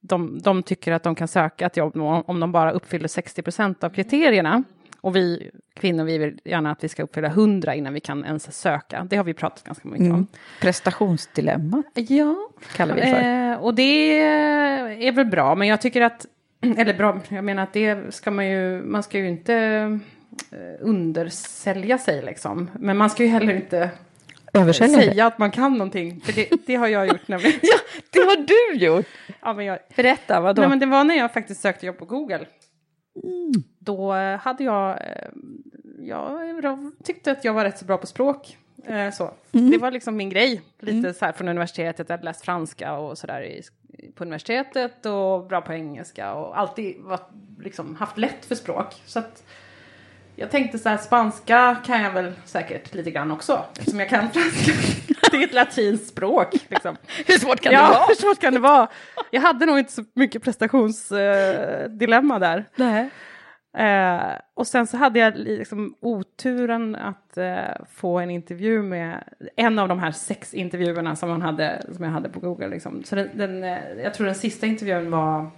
de, 0.00 0.38
de 0.38 0.62
tycker 0.62 0.92
att 0.92 1.02
de 1.02 1.14
kan 1.14 1.28
söka 1.28 1.66
ett 1.66 1.76
jobb 1.76 1.96
om 2.26 2.40
de 2.40 2.52
bara 2.52 2.72
uppfyller 2.72 3.08
60 3.08 3.42
procent 3.42 3.84
av 3.84 3.90
kriterierna. 3.90 4.62
Och 5.00 5.16
vi 5.16 5.50
kvinnor, 5.74 6.04
vi 6.04 6.18
vill 6.18 6.40
gärna 6.44 6.70
att 6.70 6.84
vi 6.84 6.88
ska 6.88 7.02
uppfylla 7.02 7.28
100 7.28 7.74
innan 7.74 7.94
vi 7.94 8.00
kan 8.00 8.24
ens 8.24 8.60
söka. 8.60 9.06
Det 9.10 9.16
har 9.16 9.24
vi 9.24 9.34
pratat 9.34 9.64
ganska 9.64 9.88
mycket 9.88 10.12
om. 10.12 10.26
Prestationsdilemma 10.60 11.82
Ja, 11.94 12.36
kallar 12.76 12.94
vi 12.94 13.00
det 13.00 13.06
för. 13.06 13.52
Eh, 13.52 13.64
och 13.64 13.74
det 13.74 14.20
är 15.06 15.12
väl 15.12 15.26
bra, 15.26 15.54
men 15.54 15.68
jag 15.68 15.80
tycker 15.80 16.02
att, 16.02 16.26
eller 16.76 16.94
bra, 16.94 17.20
jag 17.28 17.44
menar 17.44 17.62
att 17.62 17.72
det 17.72 18.14
ska 18.14 18.30
man 18.30 18.46
ju, 18.48 18.82
man 18.82 19.02
ska 19.02 19.18
ju 19.18 19.28
inte 19.28 19.54
eh, 20.50 20.58
undersälja 20.80 21.98
sig 21.98 22.22
liksom. 22.22 22.70
Men 22.74 22.96
man 22.96 23.10
ska 23.10 23.22
ju 23.22 23.28
heller 23.28 23.54
inte 23.54 23.90
Översälja 24.52 24.98
säga 24.98 25.26
att 25.26 25.38
man 25.38 25.50
kan 25.50 25.72
någonting, 25.72 26.20
för 26.20 26.32
det, 26.32 26.48
det 26.66 26.74
har 26.74 26.86
jag 26.88 27.06
gjort 27.08 27.28
nämligen. 27.28 27.58
Ja, 27.62 27.76
det 28.12 28.18
har 28.20 28.36
du 28.36 28.78
gjort! 28.84 29.06
ja, 29.42 29.52
men 29.52 29.64
jag, 29.66 29.78
Berätta, 29.96 30.40
vad 30.40 30.56
då? 30.56 30.60
nej, 30.62 30.68
men 30.68 30.78
det 30.78 30.86
var 30.86 31.04
när 31.04 31.14
jag 31.14 31.32
faktiskt 31.32 31.60
sökte 31.60 31.86
jobb 31.86 31.98
på 31.98 32.04
Google. 32.04 32.46
Då 33.78 34.14
eh, 34.14 34.38
hade 34.38 34.64
jag, 34.64 34.90
eh, 34.90 35.28
jag 36.00 36.92
tyckte 37.04 37.32
att 37.32 37.44
jag 37.44 37.52
var 37.54 37.64
rätt 37.64 37.78
så 37.78 37.84
bra 37.84 37.96
på 37.98 38.06
språk. 38.06 38.56
Eh, 38.86 39.10
Så. 39.10 39.30
Det 39.50 39.78
var 39.78 39.90
liksom 39.90 40.16
min 40.16 40.30
grej, 40.30 40.62
lite 40.80 41.14
så 41.14 41.24
här 41.24 41.32
från 41.32 41.48
universitetet. 41.48 42.08
Jag 42.08 42.16
hade 42.16 42.24
läst 42.24 42.44
franska 42.44 42.92
och 42.98 43.18
sådär 43.18 43.42
i- 43.42 43.62
på 44.14 44.24
universitetet 44.24 45.06
och 45.06 45.46
bra 45.46 45.60
på 45.60 45.72
engelska 45.72 46.32
och 46.32 46.58
alltid 46.58 46.96
var, 47.00 47.20
liksom, 47.60 47.96
haft 47.96 48.18
lätt 48.18 48.44
för 48.44 48.54
språk. 48.54 49.02
Så 49.06 49.18
att 49.18 49.42
jag 50.36 50.50
tänkte 50.50 50.78
så 50.78 50.88
här, 50.88 50.96
spanska 50.96 51.76
kan 51.86 52.02
jag 52.02 52.12
väl 52.12 52.32
säkert 52.44 52.94
lite 52.94 53.10
grann 53.10 53.30
också, 53.30 53.64
eftersom 53.78 54.00
jag 54.00 54.08
kan 54.08 54.30
franska. 54.30 54.72
Det 55.30 55.36
är 55.36 55.44
ett 55.44 55.54
latinskt 55.54 56.08
språk. 56.08 56.52
Liksom. 56.68 56.96
Hur 57.26 57.38
svårt 57.38 57.60
kan 57.60 57.72
ja, 57.72 57.82
det 57.82 57.88
vara? 57.88 58.04
hur 58.08 58.14
svårt 58.14 58.40
kan 58.40 58.54
det 58.54 58.60
vara? 58.60 58.88
Jag 59.30 59.40
hade 59.40 59.66
nog 59.66 59.78
inte 59.78 59.92
så 59.92 60.04
mycket 60.14 60.42
prestationsdilemma 60.42 62.34
eh, 62.34 62.40
där. 62.40 62.64
Nej. 62.76 63.10
Eh, 63.78 64.32
och 64.54 64.66
sen 64.66 64.86
så 64.86 64.96
hade 64.96 65.18
jag 65.18 65.36
liksom 65.36 65.94
oturen 66.00 66.96
att 66.96 67.36
eh, 67.36 67.84
få 67.90 68.18
en 68.18 68.30
intervju 68.30 68.82
med 68.82 69.24
en 69.56 69.78
av 69.78 69.88
de 69.88 69.98
här 69.98 70.12
sex 70.12 70.54
intervjuerna 70.54 71.16
som, 71.16 71.28
man 71.28 71.42
hade, 71.42 71.82
som 71.96 72.04
jag 72.04 72.10
hade 72.10 72.28
på 72.28 72.40
Google. 72.40 72.68
Liksom. 72.68 73.04
Så 73.04 73.16
den, 73.16 73.28
den, 73.34 73.64
eh, 73.64 73.78
jag 74.02 74.14
tror 74.14 74.26
den 74.26 74.34
sista 74.34 74.66
intervjun 74.66 75.10
var, 75.10 75.50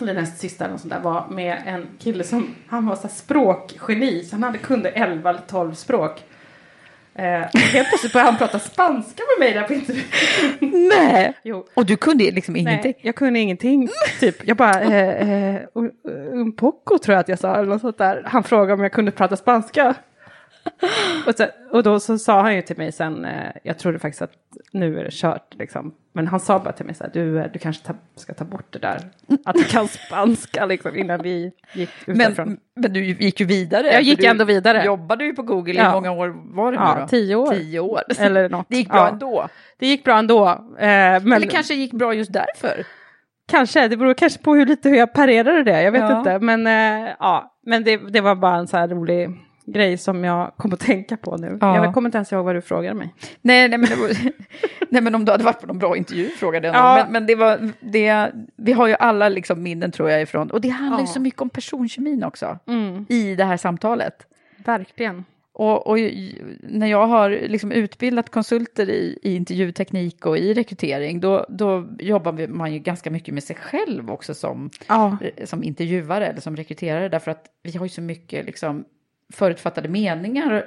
eller 0.00 0.14
näst 0.14 0.38
sista 0.38 0.64
eller 0.64 0.76
sånt 0.76 0.92
där, 0.92 1.00
var 1.00 1.28
med 1.30 1.62
en 1.66 1.86
kille 1.98 2.24
som, 2.24 2.54
han 2.66 2.86
var 2.86 2.96
så 2.96 3.08
språkgeni, 3.08 4.24
så 4.24 4.34
han 4.34 4.42
hade 4.42 4.58
kunde 4.58 4.90
11 4.90 5.30
eller 5.30 5.42
12 5.46 5.74
språk. 5.74 6.24
Eh, 7.18 7.24
helt 7.54 7.88
plötsligt 7.88 8.12
började 8.12 8.30
han 8.30 8.38
prata 8.38 8.58
spanska 8.58 9.22
med 9.38 9.46
mig 9.46 9.54
där 9.54 9.62
på 9.62 9.74
intervjun. 9.74 10.04
Nej! 10.88 11.32
Jo, 11.44 11.66
Och 11.74 11.86
du 11.86 11.96
kunde 11.96 12.30
liksom 12.30 12.56
ingenting? 12.56 12.92
Nej, 12.96 13.00
jag 13.06 13.14
kunde 13.14 13.38
ingenting. 13.40 13.88
Typ. 14.20 14.48
Jag 14.48 14.56
bara, 14.56 14.80
eh, 14.80 15.30
eh, 15.54 15.60
un- 15.74 15.90
un 16.32 16.52
poco 16.56 16.98
tror 16.98 17.12
jag 17.14 17.20
att 17.20 17.28
jag 17.28 17.38
sa, 17.38 17.54
eller 17.56 17.68
något 17.68 17.80
sånt 17.80 17.98
där. 17.98 18.22
Han 18.26 18.42
frågade 18.44 18.72
om 18.72 18.80
jag 18.82 18.92
kunde 18.92 19.10
prata 19.10 19.36
spanska. 19.36 19.94
och, 21.26 21.34
så, 21.34 21.46
och 21.70 21.82
då 21.82 22.00
så 22.00 22.18
sa 22.18 22.40
han 22.42 22.54
ju 22.54 22.62
till 22.62 22.76
mig 22.78 22.92
sen, 22.92 23.24
eh, 23.24 23.50
jag 23.62 23.78
trodde 23.78 23.98
faktiskt 23.98 24.22
att 24.22 24.32
nu 24.72 24.98
är 25.00 25.04
det 25.04 25.10
kört 25.12 25.54
liksom. 25.54 25.94
Men 26.12 26.26
han 26.26 26.40
sa 26.40 26.58
bara 26.58 26.72
till 26.72 26.86
mig 26.86 26.94
så 26.94 27.04
här, 27.04 27.10
du, 27.14 27.38
eh, 27.40 27.46
du 27.52 27.58
kanske 27.58 27.86
ta, 27.86 27.94
ska 28.16 28.34
ta 28.34 28.44
bort 28.44 28.66
det 28.72 28.78
där, 28.78 29.00
att 29.44 29.54
du 29.54 29.64
kan 29.64 29.88
spanska 29.88 30.66
liksom 30.66 30.96
innan 30.96 31.22
vi 31.22 31.52
gick 31.72 31.90
ut 32.06 32.18
därifrån. 32.18 32.48
Men, 32.48 32.58
men 32.74 32.92
du 32.92 33.04
gick 33.04 33.40
ju 33.40 33.46
vidare. 33.46 33.86
Jag 33.92 34.02
gick 34.02 34.18
du 34.20 34.26
ändå 34.26 34.44
vidare. 34.44 34.84
jobbade 34.84 35.24
ju 35.24 35.32
på 35.34 35.42
Google 35.42 35.72
i 35.74 35.76
Ja. 35.76 35.92
många 35.92 36.10
år 36.12 36.54
var 36.54 36.72
det 36.72 36.78
nu 36.78 36.84
Ja, 36.84 36.98
då? 37.00 37.08
tio 37.08 37.34
år. 37.36 37.50
Tio 37.54 37.80
år. 37.80 38.00
Eller 38.18 38.48
något. 38.48 38.66
Det 38.68 38.76
gick 38.76 38.88
bra 38.88 38.98
Ja. 38.98 39.08
ändå. 39.08 39.48
Det 39.78 39.86
gick 39.86 40.04
bra 40.04 40.18
ändå. 40.18 40.48
Eh, 40.48 40.56
men 40.78 41.32
Eller 41.32 41.46
kanske 41.46 41.74
gick 41.74 41.92
bra 41.92 42.14
just 42.14 42.32
därför. 42.32 42.84
Kanske, 43.48 43.88
det 43.88 43.96
beror 43.96 44.14
kanske 44.14 44.42
på 44.42 44.54
hur 44.54 44.66
lite 44.66 44.88
hur 44.88 44.96
jag 44.96 45.12
parerade 45.12 45.62
det, 45.62 45.82
jag 45.82 45.92
vet 45.92 46.00
Ja. 46.00 46.18
inte. 46.18 46.38
Men, 46.38 46.66
eh, 46.66 47.10
ja, 47.18 47.56
men 47.66 47.84
det, 47.84 47.96
det 47.96 48.20
var 48.20 48.34
bara 48.34 48.56
en 48.56 48.66
så 48.66 48.76
här 48.76 48.88
rolig 48.88 49.28
grej 49.66 49.98
som 49.98 50.24
jag 50.24 50.52
kom 50.56 50.72
att 50.72 50.80
tänka 50.80 51.16
på 51.16 51.36
nu. 51.36 51.58
Ja. 51.60 51.84
Jag 51.84 51.94
kommer 51.94 52.08
inte 52.08 52.18
ens 52.18 52.32
ihåg 52.32 52.44
vad 52.44 52.54
du 52.54 52.60
frågade 52.60 52.94
mig. 52.94 53.14
Nej, 53.42 53.68
nej, 53.68 53.78
men, 53.78 53.88
nej, 54.88 55.02
men 55.02 55.14
om 55.14 55.24
du 55.24 55.32
hade 55.32 55.44
varit 55.44 55.60
på 55.60 55.66
någon 55.66 55.78
bra 55.78 55.96
intervju 55.96 56.28
frågade 56.28 56.66
jag. 56.66 56.76
Ja. 56.76 56.94
Men, 57.02 57.12
men 57.12 57.26
det 57.26 57.34
var, 57.34 57.70
det, 57.80 58.32
vi 58.56 58.72
har 58.72 58.86
ju 58.88 58.94
alla 58.98 59.28
liksom 59.28 59.62
minnen 59.62 59.90
tror 59.92 60.10
jag 60.10 60.22
ifrån. 60.22 60.50
Och 60.50 60.60
det 60.60 60.68
handlar 60.68 60.98
ju 60.98 61.02
Ja. 61.06 61.12
så 61.12 61.20
mycket 61.20 61.40
om 61.40 61.50
personkemin 61.50 62.24
också. 62.24 62.58
Mm, 62.66 63.06
I 63.08 63.34
det 63.34 63.44
här 63.44 63.56
samtalet. 63.56 64.26
verkligen. 64.64 65.24
Och, 65.56 65.86
och 65.86 65.98
ju- 65.98 66.58
när 66.62 66.86
jag 66.86 67.06
har 67.06 67.30
liksom 67.30 67.72
utbildat 67.72 68.30
konsulter 68.30 68.90
i, 68.90 69.18
i 69.22 69.34
intervjuteknik 69.34 70.26
och 70.26 70.38
i 70.38 70.54
rekrytering, 70.54 71.20
då, 71.20 71.46
då 71.48 71.86
jobbar 71.98 72.46
man 72.48 72.72
ju 72.72 72.78
ganska 72.78 73.10
mycket 73.10 73.34
med 73.34 73.42
sig 73.44 73.56
själv 73.56 74.10
också 74.10 74.34
som, 74.34 74.70
Ja. 74.88 75.16
som 75.44 75.62
intervjuare 75.64 76.26
eller 76.26 76.40
som 76.40 76.56
rekryterare, 76.56 77.08
därför 77.08 77.30
att 77.30 77.44
vi 77.62 77.76
har 77.78 77.84
ju 77.84 77.88
så 77.90 78.00
mycket 78.00 78.46
liksom, 78.46 78.84
förutfattade 79.32 79.88
meningar. 79.88 80.64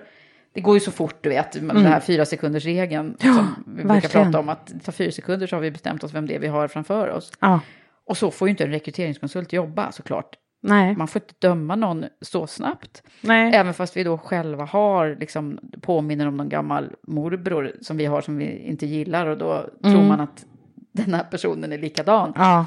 Det 0.54 0.62
går 0.62 0.74
ju 0.74 0.80
så 0.80 0.92
fort, 0.92 1.16
du 1.24 1.30
vet, 1.30 1.52
den 1.52 1.86
här 1.86 2.00
fyra 2.00 2.26
sekunders 2.26 2.66
regeln 2.66 3.16
Ja, 3.20 3.34
som 3.34 3.64
vi 3.68 3.74
brukar 3.74 3.88
verkligen. 3.94 4.26
prata 4.26 4.40
om, 4.40 4.50
att 4.50 4.68
det 4.68 4.80
tar 4.80 4.92
fyra 4.92 5.12
sekunder 5.12 5.48
så 5.48 5.56
har 5.56 5.62
vi 5.62 5.72
bestämt 5.72 6.04
oss 6.04 6.14
vem 6.14 6.28
det 6.28 6.36
är 6.36 6.40
vi 6.40 6.48
har 6.48 6.68
framför 6.68 7.10
oss. 7.10 7.32
ja. 7.40 7.60
Och 8.06 8.18
så 8.18 8.32
får 8.32 8.48
ju 8.48 8.50
inte 8.50 8.64
en 8.64 8.72
rekryteringskonsult 8.72 9.54
jobba 9.54 9.92
såklart. 9.92 10.36
Nej. 10.62 10.96
Man 10.96 11.08
får 11.08 11.22
inte 11.22 11.34
döma 11.48 11.76
någon 11.76 12.06
så 12.22 12.48
snabbt. 12.48 13.04
Nej. 13.22 13.56
Även 13.56 13.74
fast 13.74 13.98
vi 13.98 14.04
då 14.04 14.18
själva 14.18 14.66
har 14.66 15.18
liksom 15.20 15.60
påminner 15.82 16.28
om 16.28 16.38
någon 16.38 16.50
gammal 16.50 16.94
morbror 17.08 17.72
som 17.82 17.98
vi 17.98 18.06
har 18.06 18.22
som 18.22 18.38
vi 18.38 18.58
inte 18.58 18.86
gillar 18.86 19.26
och 19.28 19.38
då 19.38 19.70
tror 19.84 20.04
man 20.04 20.20
att 20.20 20.46
den 20.92 21.14
här 21.14 21.24
personen 21.24 21.74
är 21.74 21.78
likadan. 21.78 22.34
Ja. 22.36 22.66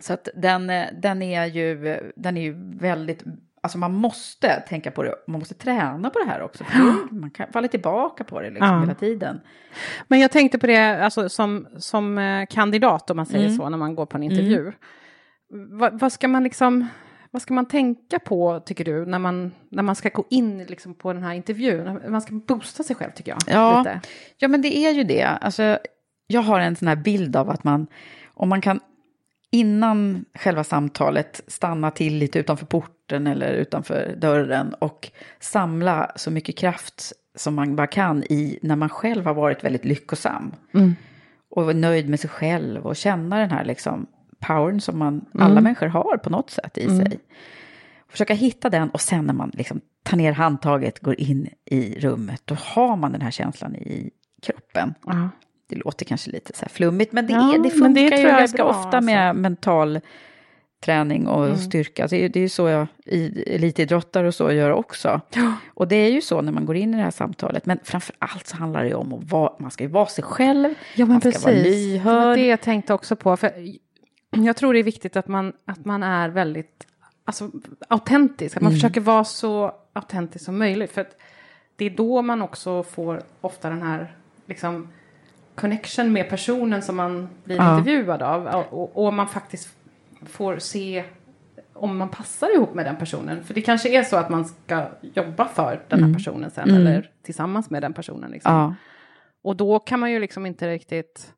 Så 0.00 0.12
att 0.12 0.28
den, 0.36 0.70
eh, 0.70 0.86
den, 1.02 1.22
är 1.22 1.46
ju, 1.46 1.98
den 2.16 2.36
är 2.36 2.42
ju 2.42 2.54
väldigt, 2.78 3.22
alltså 3.62 3.78
man 3.78 3.92
måste 3.94 4.60
tänka 4.60 4.90
på 4.90 5.02
det, 5.02 5.14
man 5.26 5.38
måste 5.38 5.54
träna 5.54 6.10
på 6.10 6.18
det 6.18 6.24
här 6.30 6.42
också. 6.42 6.64
Man 7.10 7.30
kan 7.30 7.46
falla 7.52 7.68
tillbaka 7.68 8.24
på 8.24 8.40
det 8.40 8.50
liksom 8.50 8.68
Ja. 8.68 8.80
hela 8.80 8.94
tiden. 8.94 9.40
Men 10.08 10.20
jag 10.20 10.30
tänkte 10.30 10.58
på 10.58 10.66
det 10.66 11.04
alltså, 11.04 11.28
som, 11.28 11.66
som 11.78 12.18
eh, 12.18 12.46
kandidat, 12.50 13.10
om 13.10 13.16
man 13.16 13.26
säger 13.26 13.44
Mm. 13.46 13.56
så, 13.56 13.68
när 13.68 13.78
man 13.78 13.94
går 13.94 14.06
på 14.06 14.16
en 14.16 14.22
intervju. 14.22 14.72
Va, 15.70 15.90
vad 15.92 16.12
ska 16.12 16.28
man 16.28 16.44
liksom... 16.44 16.86
Vad 17.30 17.42
ska 17.42 17.54
man 17.54 17.66
tänka 17.68 18.18
på, 18.18 18.60
tycker 18.66 18.84
du, 18.84 19.06
när 19.06 19.18
man, 19.18 19.52
när 19.70 19.82
man 19.82 19.94
ska 19.96 20.08
gå 20.08 20.24
in 20.30 20.64
liksom, 20.64 20.94
på 20.94 21.12
den 21.12 21.22
här 21.22 21.34
intervjun? 21.34 22.00
Man 22.08 22.20
ska 22.20 22.34
boosta 22.34 22.82
sig 22.82 22.96
själv, 22.96 23.10
tycker 23.10 23.32
jag. 23.32 23.38
Ja. 23.56 23.78
Lite. 23.78 24.00
Ja, 24.38 24.48
men 24.48 24.62
det 24.62 24.76
är 24.76 24.90
ju 24.92 25.04
det. 25.04 25.24
Alltså, 25.24 25.78
jag 26.26 26.40
har 26.40 26.60
en 26.60 26.76
sån 26.76 26.88
här 26.88 26.96
bild 26.96 27.36
av 27.36 27.50
att 27.50 27.64
man, 27.64 27.86
om 28.34 28.48
man 28.48 28.60
kan 28.60 28.80
innan 29.50 30.24
själva 30.34 30.64
samtalet 30.64 31.40
stanna 31.46 31.90
till 31.90 32.14
lite 32.18 32.38
utanför 32.38 32.66
porten 32.66 33.26
eller 33.26 33.52
utanför 33.52 34.16
dörren 34.16 34.74
och 34.74 35.10
samla 35.40 36.12
så 36.16 36.30
mycket 36.30 36.56
kraft 36.56 37.12
som 37.34 37.54
man 37.54 37.76
bara 37.76 37.86
kan 37.86 38.22
i 38.22 38.58
när 38.62 38.76
man 38.76 38.88
själv 38.88 39.24
har 39.24 39.34
varit 39.34 39.64
väldigt 39.64 39.84
lyckosam. 39.84 40.54
Mm. 40.74 40.94
Och 41.50 41.76
nöjd 41.76 42.08
med 42.08 42.20
sig 42.20 42.30
själv 42.30 42.86
och 42.86 42.96
känna 42.96 43.38
den 43.38 43.50
här 43.50 43.64
liksom 43.64 44.06
powern 44.40 44.80
som 44.80 44.98
man, 44.98 45.24
alla 45.34 45.60
människor 45.60 45.86
har 45.86 46.16
på 46.16 46.30
något 46.30 46.50
sätt 46.50 46.78
i 46.78 46.88
sig. 46.88 47.18
Försöka 48.08 48.34
hitta 48.34 48.70
den 48.70 48.90
och 48.90 49.00
sen 49.00 49.24
när 49.24 49.34
man 49.34 49.50
liksom 49.54 49.80
tar 50.02 50.16
ner 50.16 50.32
handtaget, 50.32 51.00
går 51.00 51.20
in 51.20 51.48
i 51.64 52.00
rummet, 52.00 52.42
då 52.44 52.56
har 52.58 52.96
man 52.96 53.12
den 53.12 53.20
här 53.20 53.30
känslan 53.30 53.76
i 53.76 54.10
kroppen. 54.42 54.94
Ja. 55.68 55.74
Det 55.76 55.84
låter 55.84 56.04
kanske 56.04 56.30
lite 56.30 56.52
så 56.56 56.62
här 56.64 56.68
flummigt, 56.68 57.12
men 57.12 57.26
det, 57.26 57.32
Ja, 57.32 57.48
är, 57.48 57.52
det 57.52 57.58
men 57.58 57.70
funkar 57.70 57.94
det 57.94 58.00
ju 58.00 58.08
tror 58.08 58.20
jag 58.22 58.34
är 58.34 58.38
ganska 58.38 58.56
bra, 58.56 58.68
alltså. 58.72 58.86
ofta 58.88 59.00
med 59.00 59.36
mental 59.36 60.00
träning 60.80 61.26
och 61.26 61.44
Mm. 61.46 61.56
styrka. 61.58 62.06
Det 62.06 62.16
är, 62.16 62.20
ju- 62.20 62.28
det 62.28 62.38
är 62.38 62.42
ju 62.42 62.48
så 62.48 62.68
jag, 62.68 62.86
i, 63.06 63.42
elitidrottare 63.54 64.26
och 64.26 64.34
så 64.34 64.52
gör 64.52 64.70
också. 64.70 65.20
Och 65.74 65.88
det 65.88 65.96
är 65.96 66.10
ju 66.10 66.20
så 66.20 66.40
när 66.42 66.52
man 66.52 66.66
går 66.66 66.76
in 66.76 66.94
i 66.94 66.96
det 66.96 67.02
här 67.02 67.10
samtalet. 67.10 67.66
Men 67.66 67.78
framför 67.84 68.16
allt 68.18 68.46
så 68.46 68.56
handlar 68.56 68.82
det 68.82 68.88
ju 68.88 68.94
om 68.94 69.12
att 69.12 69.30
vara, 69.30 69.52
man 69.58 69.70
ska 69.70 69.84
ju 69.84 69.90
vara 69.90 70.06
sig 70.06 70.24
själv. 70.24 70.68
Ja, 70.94 71.06
men 71.06 71.08
man 71.08 71.20
ska 71.20 71.30
precis. 71.30 71.44
vara 71.44 71.54
Det 71.54 71.60
var 71.62 71.64
lyhörd. 71.70 72.38
det 72.38 72.46
jag 72.46 72.60
tänkte 72.60 72.94
också 72.94 73.16
på. 73.16 73.36
För 73.36 73.52
jag 74.30 74.56
tror 74.56 74.72
det 74.72 74.78
är 74.78 74.82
viktigt 74.84 75.16
att 75.16 75.28
man, 75.28 75.52
att 75.64 75.84
man 75.84 76.02
är 76.02 76.28
väldigt 76.28 76.86
alltså, 77.24 77.50
autentisk. 77.88 78.56
Att 78.56 78.62
man 78.62 78.72
försöker 78.72 79.00
vara 79.00 79.24
så 79.24 79.72
autentisk 79.92 80.44
som 80.44 80.58
möjligt. 80.58 80.92
För 80.92 81.06
det 81.76 81.84
är 81.84 81.90
då 81.90 82.22
man 82.22 82.42
också 82.42 82.82
får 82.82 83.22
ofta 83.40 83.70
den 83.70 83.82
här 83.82 84.14
liksom, 84.46 84.88
connection 85.58 86.12
med 86.12 86.28
personen 86.28 86.82
som 86.82 86.96
man 86.96 87.28
blir 87.44 87.56
Ja. 87.56 87.78
intervjuad 87.78 88.22
av. 88.22 88.46
Och, 88.70 89.06
och 89.06 89.14
man 89.14 89.28
faktiskt 89.28 89.76
får 90.26 90.58
se 90.58 91.04
om 91.72 91.96
man 91.96 92.08
passar 92.08 92.54
ihop 92.54 92.74
med 92.74 92.86
den 92.86 92.96
personen. 92.96 93.44
För 93.44 93.54
det 93.54 93.60
kanske 93.62 93.98
är 93.98 94.02
så 94.02 94.16
att 94.16 94.30
man 94.30 94.44
ska 94.44 94.86
jobba 95.14 95.48
för 95.48 95.84
den 95.88 96.04
här 96.04 96.14
personen 96.14 96.50
sen. 96.50 96.70
Eller 96.70 97.10
tillsammans 97.22 97.70
med 97.70 97.82
den 97.82 97.92
personen. 97.92 98.30
Liksom. 98.30 98.52
Ja. 98.52 98.74
Och 99.42 99.56
då 99.56 99.78
kan 99.78 100.00
man 100.00 100.12
ju 100.12 100.18
liksom 100.20 100.46
inte 100.46 100.68
riktigt, 100.68 101.34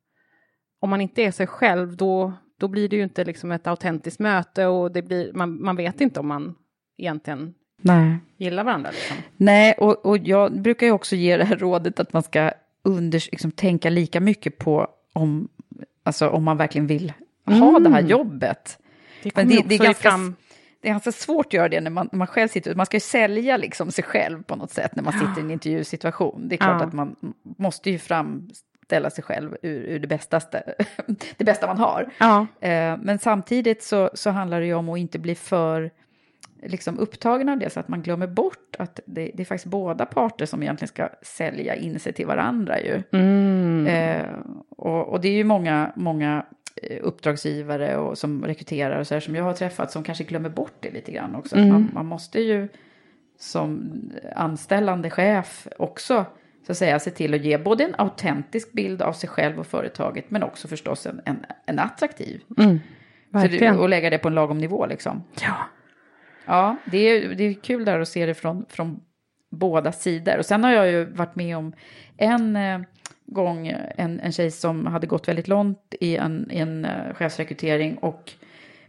om 0.81 0.89
man 0.89 1.01
inte 1.01 1.21
är 1.21 1.31
sig 1.31 1.47
själv, 1.47 1.97
då, 1.97 2.33
då 2.59 2.67
blir 2.67 2.89
det 2.89 2.95
ju 2.95 3.03
inte 3.03 3.23
liksom 3.23 3.51
ett 3.51 3.67
autentiskt 3.67 4.19
möte 4.19 4.65
och 4.65 4.91
det 4.91 5.01
blir, 5.01 5.33
man, 5.33 5.63
man 5.63 5.75
vet 5.75 6.01
inte 6.01 6.19
om 6.19 6.27
man 6.27 6.55
egentligen 6.97 7.53
Nej. 7.81 8.17
gillar 8.37 8.63
varandra. 8.63 8.89
Liksom. 8.91 9.17
Nej, 9.37 9.73
och, 9.77 10.05
och 10.05 10.17
jag 10.17 10.61
brukar 10.61 10.85
ju 10.87 10.91
också 10.91 11.15
ge 11.15 11.37
det 11.37 11.45
här 11.45 11.55
rådet 11.55 11.99
att 11.99 12.13
man 12.13 12.23
ska 12.23 12.51
under, 12.83 13.23
liksom, 13.31 13.51
tänka 13.51 13.89
lika 13.89 14.19
mycket 14.19 14.57
på 14.57 14.87
om, 15.13 15.47
alltså, 16.03 16.29
om 16.29 16.43
man 16.43 16.57
verkligen 16.57 16.87
vill 16.87 17.13
ha 17.45 17.79
det 17.79 17.89
här 17.89 18.01
jobbet. 18.01 18.77
Det 19.23 19.35
Men 19.35 19.47
det, 19.47 19.61
det, 19.65 19.75
är 19.75 19.79
ganska, 19.79 20.09
fram, 20.09 20.35
det 20.81 20.87
är 20.87 20.91
ganska 20.91 21.11
svårt 21.11 21.45
att 21.45 21.53
göra 21.53 21.69
det 21.69 21.81
när 21.81 21.91
man, 21.91 22.09
när 22.11 22.17
man 22.17 22.27
själv 22.27 22.47
sitter, 22.47 22.75
man 22.75 22.85
ska 22.85 22.97
ju 22.97 23.01
sälja 23.01 23.57
liksom 23.57 23.91
sig 23.91 24.03
själv 24.03 24.43
på 24.43 24.55
något 24.55 24.71
sätt 24.71 24.95
när 24.95 25.03
man 25.03 25.13
sitter 25.13 25.37
i 25.37 25.43
en 25.43 25.51
intervjusituation. 25.51 26.47
Det 26.47 26.55
är 26.55 26.57
klart 26.57 26.81
Ja. 26.81 26.87
att 26.87 26.93
man 26.93 27.15
måste 27.57 27.89
ju 27.89 27.97
framställa 27.99 29.09
sig 29.09 29.23
själv 29.23 29.57
ur, 29.61 29.81
ur 29.81 29.99
det, 29.99 30.07
bästaste, 30.07 30.73
det 31.37 31.43
bästa 31.43 31.67
man 31.67 31.77
har. 31.77 32.09
ja, 32.19 32.47
Eh, 32.61 32.97
men 33.01 33.19
samtidigt 33.19 33.83
så, 33.83 34.09
så 34.13 34.29
handlar 34.29 34.59
det 34.59 34.65
ju 34.65 34.73
om 34.73 34.89
att 34.89 34.97
inte 34.99 35.19
bli 35.19 35.35
för 35.35 35.91
liksom, 36.61 36.99
upptagen 36.99 37.49
av 37.49 37.59
det 37.59 37.69
så 37.69 37.79
att 37.79 37.87
man 37.87 38.01
glömmer 38.01 38.27
bort 38.27 38.75
att 38.79 38.99
det, 39.05 39.31
det 39.33 39.43
är 39.43 39.45
faktiskt 39.45 39.71
båda 39.71 40.05
parter 40.05 40.45
som 40.45 40.63
egentligen 40.63 40.87
ska 40.87 41.09
sälja 41.21 41.75
in 41.75 41.99
sig 41.99 42.13
till 42.13 42.25
varandra 42.27 42.79
ju. 42.79 43.03
mm, 43.11 43.87
Eh, 43.87 44.25
och, 44.69 45.07
och 45.07 45.21
det 45.21 45.27
är 45.27 45.33
ju 45.33 45.43
många, 45.43 45.91
många 45.95 46.45
eh, 46.75 46.97
uppdragsgivare 47.01 47.97
och 47.97 48.17
som 48.17 48.45
rekryterar 48.45 48.99
och 48.99 49.07
så 49.07 49.13
här 49.13 49.21
som 49.21 49.35
jag 49.35 49.43
har 49.43 49.53
träffat 49.53 49.91
som 49.91 50.03
kanske 50.03 50.23
glömmer 50.23 50.49
bort 50.49 50.75
det 50.79 50.91
lite 50.91 51.11
grann 51.11 51.35
också. 51.35 51.55
Att 51.55 51.61
Man, 51.67 51.89
man 51.93 52.05
måste 52.05 52.41
ju 52.41 52.67
som 53.39 53.91
anställande 54.35 55.09
chef 55.09 55.67
också 55.77 56.25
så 56.65 56.71
att 56.71 56.77
säga 56.77 56.99
se 56.99 57.11
till 57.11 57.33
att 57.33 57.41
ge 57.41 57.57
både 57.57 57.83
en 57.83 57.95
autentisk 57.97 58.71
bild 58.71 59.01
av 59.01 59.13
sig 59.13 59.29
själv 59.29 59.59
och 59.59 59.67
företaget 59.67 60.31
men 60.31 60.43
också 60.43 60.67
förstås 60.67 61.05
en, 61.05 61.21
en, 61.25 61.45
en 61.65 61.79
attraktiv. 61.79 62.41
mm, 62.57 62.79
Så 63.31 63.47
det, 63.47 63.71
och 63.71 63.89
lägga 63.89 64.09
det 64.09 64.17
på 64.17 64.27
en 64.27 64.35
lagom 64.35 64.57
nivå 64.57 64.85
liksom. 64.85 65.23
ja. 65.41 65.55
Ja, 66.45 66.75
det 66.85 66.97
är, 66.97 67.35
det 67.35 67.43
är 67.43 67.53
kul 67.53 67.85
där 67.85 67.99
att 67.99 68.07
se 68.07 68.25
det 68.25 68.33
från, 68.33 68.65
från 68.69 68.99
båda 69.51 69.91
sidor. 69.91 70.37
Och 70.37 70.45
sen 70.45 70.63
har 70.63 70.71
jag 70.71 70.91
ju 70.91 71.05
varit 71.05 71.35
med 71.35 71.57
om 71.57 71.73
en 72.17 72.55
eh, 72.55 72.81
gång 73.25 73.67
en, 73.97 74.19
en 74.19 74.31
tjej 74.31 74.51
som 74.51 74.85
hade 74.85 75.07
gått 75.07 75.27
väldigt 75.27 75.47
långt 75.47 75.95
i 75.99 76.17
en, 76.17 76.51
i 76.51 76.57
en 76.57 76.85
eh, 76.85 77.13
chefsrekrytering 77.13 77.97
och 77.97 78.33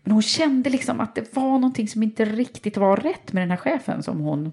men 0.04 0.12
hon 0.12 0.22
kände 0.22 0.70
liksom 0.70 1.00
att 1.00 1.14
det 1.14 1.36
var 1.36 1.50
någonting 1.50 1.88
som 1.88 2.02
inte 2.02 2.24
riktigt 2.24 2.76
var 2.76 2.96
rätt 2.96 3.32
med 3.32 3.42
den 3.42 3.50
här 3.50 3.56
chefen 3.56 4.02
som 4.02 4.20
hon, 4.20 4.52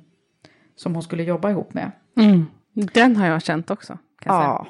som 0.75 0.93
hon 0.93 1.03
skulle 1.03 1.23
jobba 1.23 1.49
ihop 1.49 1.73
med. 1.73 1.91
Mm. 2.17 2.45
Den 2.73 3.15
har 3.15 3.27
jag 3.27 3.41
känt 3.43 3.71
också. 3.71 3.97
Ja, 4.25 4.67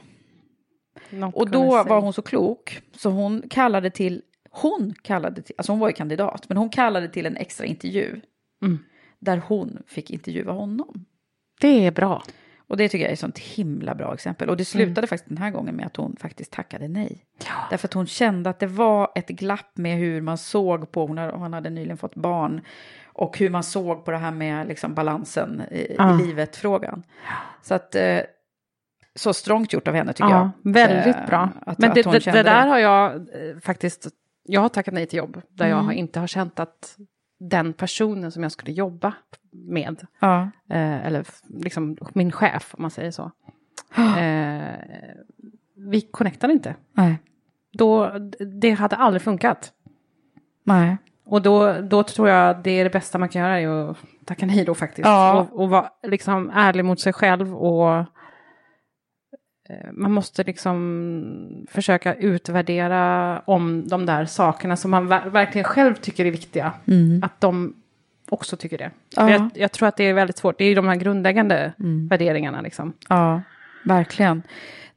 och 1.34 1.50
då 1.50 1.84
var 1.84 2.02
hon 2.02 2.13
så 2.13 2.22
klok 2.22 2.82
så 2.98 3.10
hon 3.10 3.44
kallade 3.50 3.89
till, 3.89 4.22
hon 4.52 4.94
kallade 5.02 5.42
till, 5.42 5.56
alltså 5.58 5.72
hon 5.72 5.80
var 5.80 5.88
ju 5.88 5.94
kandidat, 5.94 6.50
men 6.50 6.58
hon 6.58 6.70
kallade 6.70 7.08
till 7.10 7.26
en 7.26 7.38
extra 7.38 7.66
intervju 7.66 8.22
Mm. 8.62 8.80
där 9.20 9.38
hon 9.48 9.84
fick 9.88 10.12
intervjua 10.12 10.52
honom. 10.52 11.06
Det 11.62 11.86
är 11.86 11.92
bra. 11.92 12.24
Och 12.68 12.78
det 12.78 12.90
tycker 12.90 13.04
jag 13.06 13.10
är 13.10 13.14
ett 13.14 13.20
sånt 13.20 13.40
himla 13.40 13.96
bra 13.96 14.14
exempel. 14.14 14.50
Och 14.50 14.58
det 14.58 14.66
slutade 14.66 15.08
faktiskt 15.08 15.30
den 15.30 15.38
här 15.38 15.52
gången 15.52 15.76
med 15.76 15.86
att 15.86 15.96
hon 15.96 16.16
faktiskt 16.20 16.52
tackade 16.52 16.88
nej. 16.88 17.26
Därför 17.70 17.88
att 17.88 17.94
hon 17.94 18.08
kände 18.08 18.50
att 18.50 18.60
det 18.60 18.68
var 18.68 19.12
ett 19.16 19.28
glapp 19.28 19.78
med 19.78 19.98
hur 19.98 20.22
man 20.22 20.38
såg 20.38 20.92
på, 20.92 21.06
hon 21.08 21.18
hade, 21.18 21.32
hon 21.34 21.54
hade 21.54 21.70
nyligen 21.70 21.98
fått 21.98 22.16
barn. 22.16 22.62
Och 23.06 23.38
hur 23.38 23.50
man 23.50 23.64
såg 23.64 24.06
på 24.06 24.12
det 24.12 24.18
här 24.18 24.32
med 24.32 24.68
liksom 24.68 24.94
balansen 24.94 25.62
i, 25.72 25.96
Ja. 25.98 26.20
i 26.22 26.26
livet-frågan. 26.26 27.04
Så 27.62 27.74
att, 27.74 27.96
eh, 27.96 28.20
så 29.16 29.34
strångt 29.34 29.74
gjort 29.74 29.88
av 29.88 29.94
henne 29.94 30.14
tycker 30.14 30.30
Ja, 30.30 30.52
jag. 30.64 30.72
väldigt 30.74 31.16
Eh, 31.16 31.26
bra. 31.28 31.50
Att, 31.66 31.78
Men 31.78 31.90
att 31.90 31.96
det, 31.96 32.06
hon 32.06 32.14
det, 32.14 32.32
det 32.32 32.44
där 32.44 32.68
har 32.68 32.78
jag 32.80 33.16
eh, 33.16 33.58
faktiskt, 33.62 34.08
jag 34.52 34.62
har 34.62 34.70
tackat 34.70 34.94
nej 34.94 35.06
till 35.06 35.18
jobb 35.18 35.42
där 35.50 35.66
jag 35.68 35.74
Mm. 35.76 35.86
har 35.86 35.94
inte 35.94 36.20
har 36.20 36.28
känt 36.28 36.60
att 36.60 36.98
den 37.40 37.74
personen 37.74 38.32
som 38.32 38.44
jag 38.44 38.52
skulle 38.52 38.72
jobba 38.72 39.14
med, 39.52 40.08
Ja. 40.20 40.42
eh, 40.70 41.06
eller 41.06 41.26
liksom 41.50 41.98
min 42.14 42.32
chef 42.32 42.74
om 42.78 42.82
man 42.82 42.92
säger 42.92 43.12
så, 43.12 43.24
eh, 43.98 44.76
vi 45.76 46.02
connectade 46.12 46.54
inte. 46.54 46.76
Nej. 46.94 47.20
Då, 47.74 48.12
det 48.62 48.72
hade 48.72 48.96
aldrig 48.96 49.22
funkat. 49.22 49.74
Nej. 50.64 50.98
Och 51.26 51.42
då, 51.42 51.74
då 51.82 52.04
tror 52.04 52.30
jag 52.30 52.64
det 52.64 52.72
är 52.72 52.84
det 52.84 52.90
bästa 52.90 53.18
man 53.18 53.30
kan 53.30 53.42
göra 53.42 53.60
är 53.60 53.90
att 53.92 53.98
tacka 54.26 54.46
nej 54.46 54.66
då 54.66 54.76
faktiskt. 54.76 55.06
Ja. 55.06 55.40
Och, 55.52 55.60
och 55.62 55.70
vara 55.70 55.90
liksom 56.04 56.50
ärlig 56.54 56.86
mot 56.86 57.00
sig 57.00 57.14
själv 57.14 57.56
och 57.56 58.06
man 59.92 60.12
måste 60.12 60.44
liksom 60.44 61.66
försöka 61.72 62.16
utvärdera 62.16 63.40
om 63.46 63.88
de 63.88 64.06
där 64.06 64.26
sakerna 64.26 64.76
som 64.76 64.92
man 64.92 65.08
ver- 65.14 65.30
verkligen 65.30 65.66
själv 65.66 65.96
tycker 65.96 66.26
är 66.26 66.32
viktiga. 66.32 66.72
Mm. 66.88 67.24
Att 67.24 67.42
de 67.42 67.74
också 68.30 68.58
tycker 68.58 68.78
det. 68.78 68.92
Ja. 69.16 69.30
Jag, 69.32 69.50
jag 69.54 69.72
tror 69.72 69.88
att 69.88 69.98
det 69.98 70.04
är 70.04 70.14
väldigt 70.14 70.38
svårt. 70.38 70.58
Det 70.58 70.64
är 70.64 70.70
ju 70.70 70.76
de 70.76 70.88
här 70.88 70.96
grundläggande 70.96 71.74
Mm. 71.80 72.08
värderingarna 72.08 72.62
liksom. 72.62 72.94
Ja, 73.10 73.42
verkligen. 73.86 74.44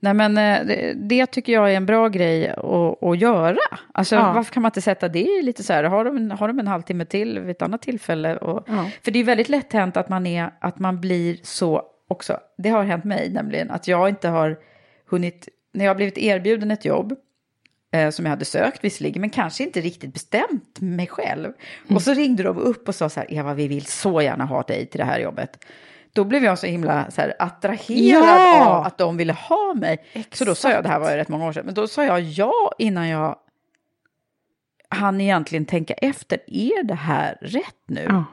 Nej 0.00 0.14
men 0.14 0.38
eh, 0.38 0.66
det, 0.66 0.92
det 0.96 1.26
tycker 1.26 1.52
jag 1.52 1.72
är 1.72 1.76
en 1.76 1.86
bra 1.86 2.08
grej 2.08 2.48
att, 2.48 3.02
att 3.02 3.18
göra. 3.18 3.56
Alltså 3.92 4.14
Ja. 4.14 4.32
varför 4.32 4.52
kan 4.52 4.62
man 4.62 4.68
inte 4.70 4.80
sätta 4.82 5.08
det 5.08 5.22
i 5.22 5.42
lite 5.42 5.62
så 5.62 5.72
här, 5.72 5.84
har 5.84 6.04
de, 6.04 6.30
har 6.30 6.48
de 6.48 6.58
en 6.58 6.66
halvtimme 6.68 7.04
till 7.04 7.40
vid 7.40 7.50
ett 7.50 7.62
annat 7.62 7.82
tillfälle? 7.82 8.36
Och, 8.36 8.64
Ja. 8.68 8.90
För 9.04 9.10
det 9.10 9.18
är 9.18 9.24
väldigt 9.24 9.48
lätt 9.48 9.72
hänt 9.72 9.96
att 9.96 10.08
man, 10.08 10.26
är, 10.26 10.50
att 10.58 10.78
man 10.78 11.00
blir 11.00 11.36
så 11.42 11.82
också, 12.12 12.40
det 12.58 12.68
har 12.68 12.84
hänt 12.84 13.04
mig 13.04 13.30
nämligen, 13.30 13.70
att 13.70 13.88
jag 13.88 14.08
inte 14.08 14.28
har 14.28 14.58
hunnit, 15.06 15.48
när 15.72 15.84
jag 15.84 15.90
har 15.90 15.96
blivit 15.96 16.18
erbjuden 16.18 16.70
ett 16.70 16.84
jobb, 16.84 17.14
eh, 17.92 18.10
som 18.10 18.24
jag 18.24 18.30
hade 18.30 18.44
sökt 18.44 18.84
visserligen, 18.84 19.20
men 19.20 19.30
kanske 19.30 19.64
inte 19.64 19.80
riktigt 19.80 20.12
bestämt 20.12 20.80
mig 20.80 21.06
själv. 21.06 21.52
Och 21.90 22.02
så 22.02 22.14
ringde 22.14 22.42
de 22.42 22.58
upp 22.58 22.88
och 22.88 22.94
sa 22.94 23.08
så 23.08 23.20
här, 23.20 23.32
Eva, 23.32 23.54
vi 23.54 23.68
vill 23.68 23.86
så 23.86 24.22
gärna 24.22 24.44
ha 24.44 24.62
dig 24.62 24.86
till 24.86 24.98
det 24.98 25.04
här 25.04 25.18
jobbet. 25.18 25.64
Då 26.12 26.24
blev 26.24 26.44
jag 26.44 26.58
så 26.58 26.66
himla 26.66 27.10
så 27.10 27.20
här, 27.20 27.34
attraherad 27.38 28.24
Ja! 28.24 28.66
av 28.66 28.86
att 28.86 28.98
de 28.98 29.16
ville 29.16 29.32
ha 29.32 29.74
mig. 29.74 29.98
Så 30.32 30.44
då 30.44 30.54
sa 30.54 30.70
jag, 30.70 30.82
det 30.82 30.88
här 30.88 30.98
var 31.00 31.10
ju 31.10 31.16
rätt 31.16 31.28
många 31.28 31.46
år 31.46 31.52
sedan, 31.52 31.66
men 31.66 31.74
då 31.74 31.88
sa 31.88 32.04
jag 32.04 32.20
ja 32.20 32.72
innan 32.78 33.08
jag 33.08 33.36
hann 34.88 35.20
egentligen 35.20 35.64
tänka 35.64 35.94
efter, 35.94 36.38
är 36.46 36.82
det 36.82 36.94
här 36.94 37.38
rätt 37.40 37.82
nu? 37.86 38.06
Ja. 38.08 38.24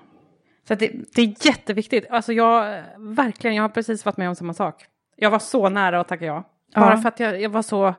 Så 0.68 0.76
det, 0.76 0.92
Det 1.16 1.22
är 1.22 1.46
jätteviktigt. 1.48 2.06
Alltså 2.10 2.34
jag, 2.34 2.84
verkligen, 2.98 3.56
jag 3.56 3.64
har 3.64 3.70
precis 3.70 4.06
varit 4.06 4.18
med 4.18 4.30
om 4.30 4.36
samma 4.36 4.54
sak. 4.54 4.86
Jag 5.16 5.32
var 5.32 5.40
så 5.40 5.70
nära 5.70 6.00
att 6.00 6.08
tacka 6.08 6.26
ja. 6.26 6.44
Bara 6.76 6.92
Ja. 6.92 6.98
för 7.02 7.08
att 7.10 7.20
jag, 7.20 7.42
jag 7.42 7.50
var 7.50 7.62
så... 7.62 7.94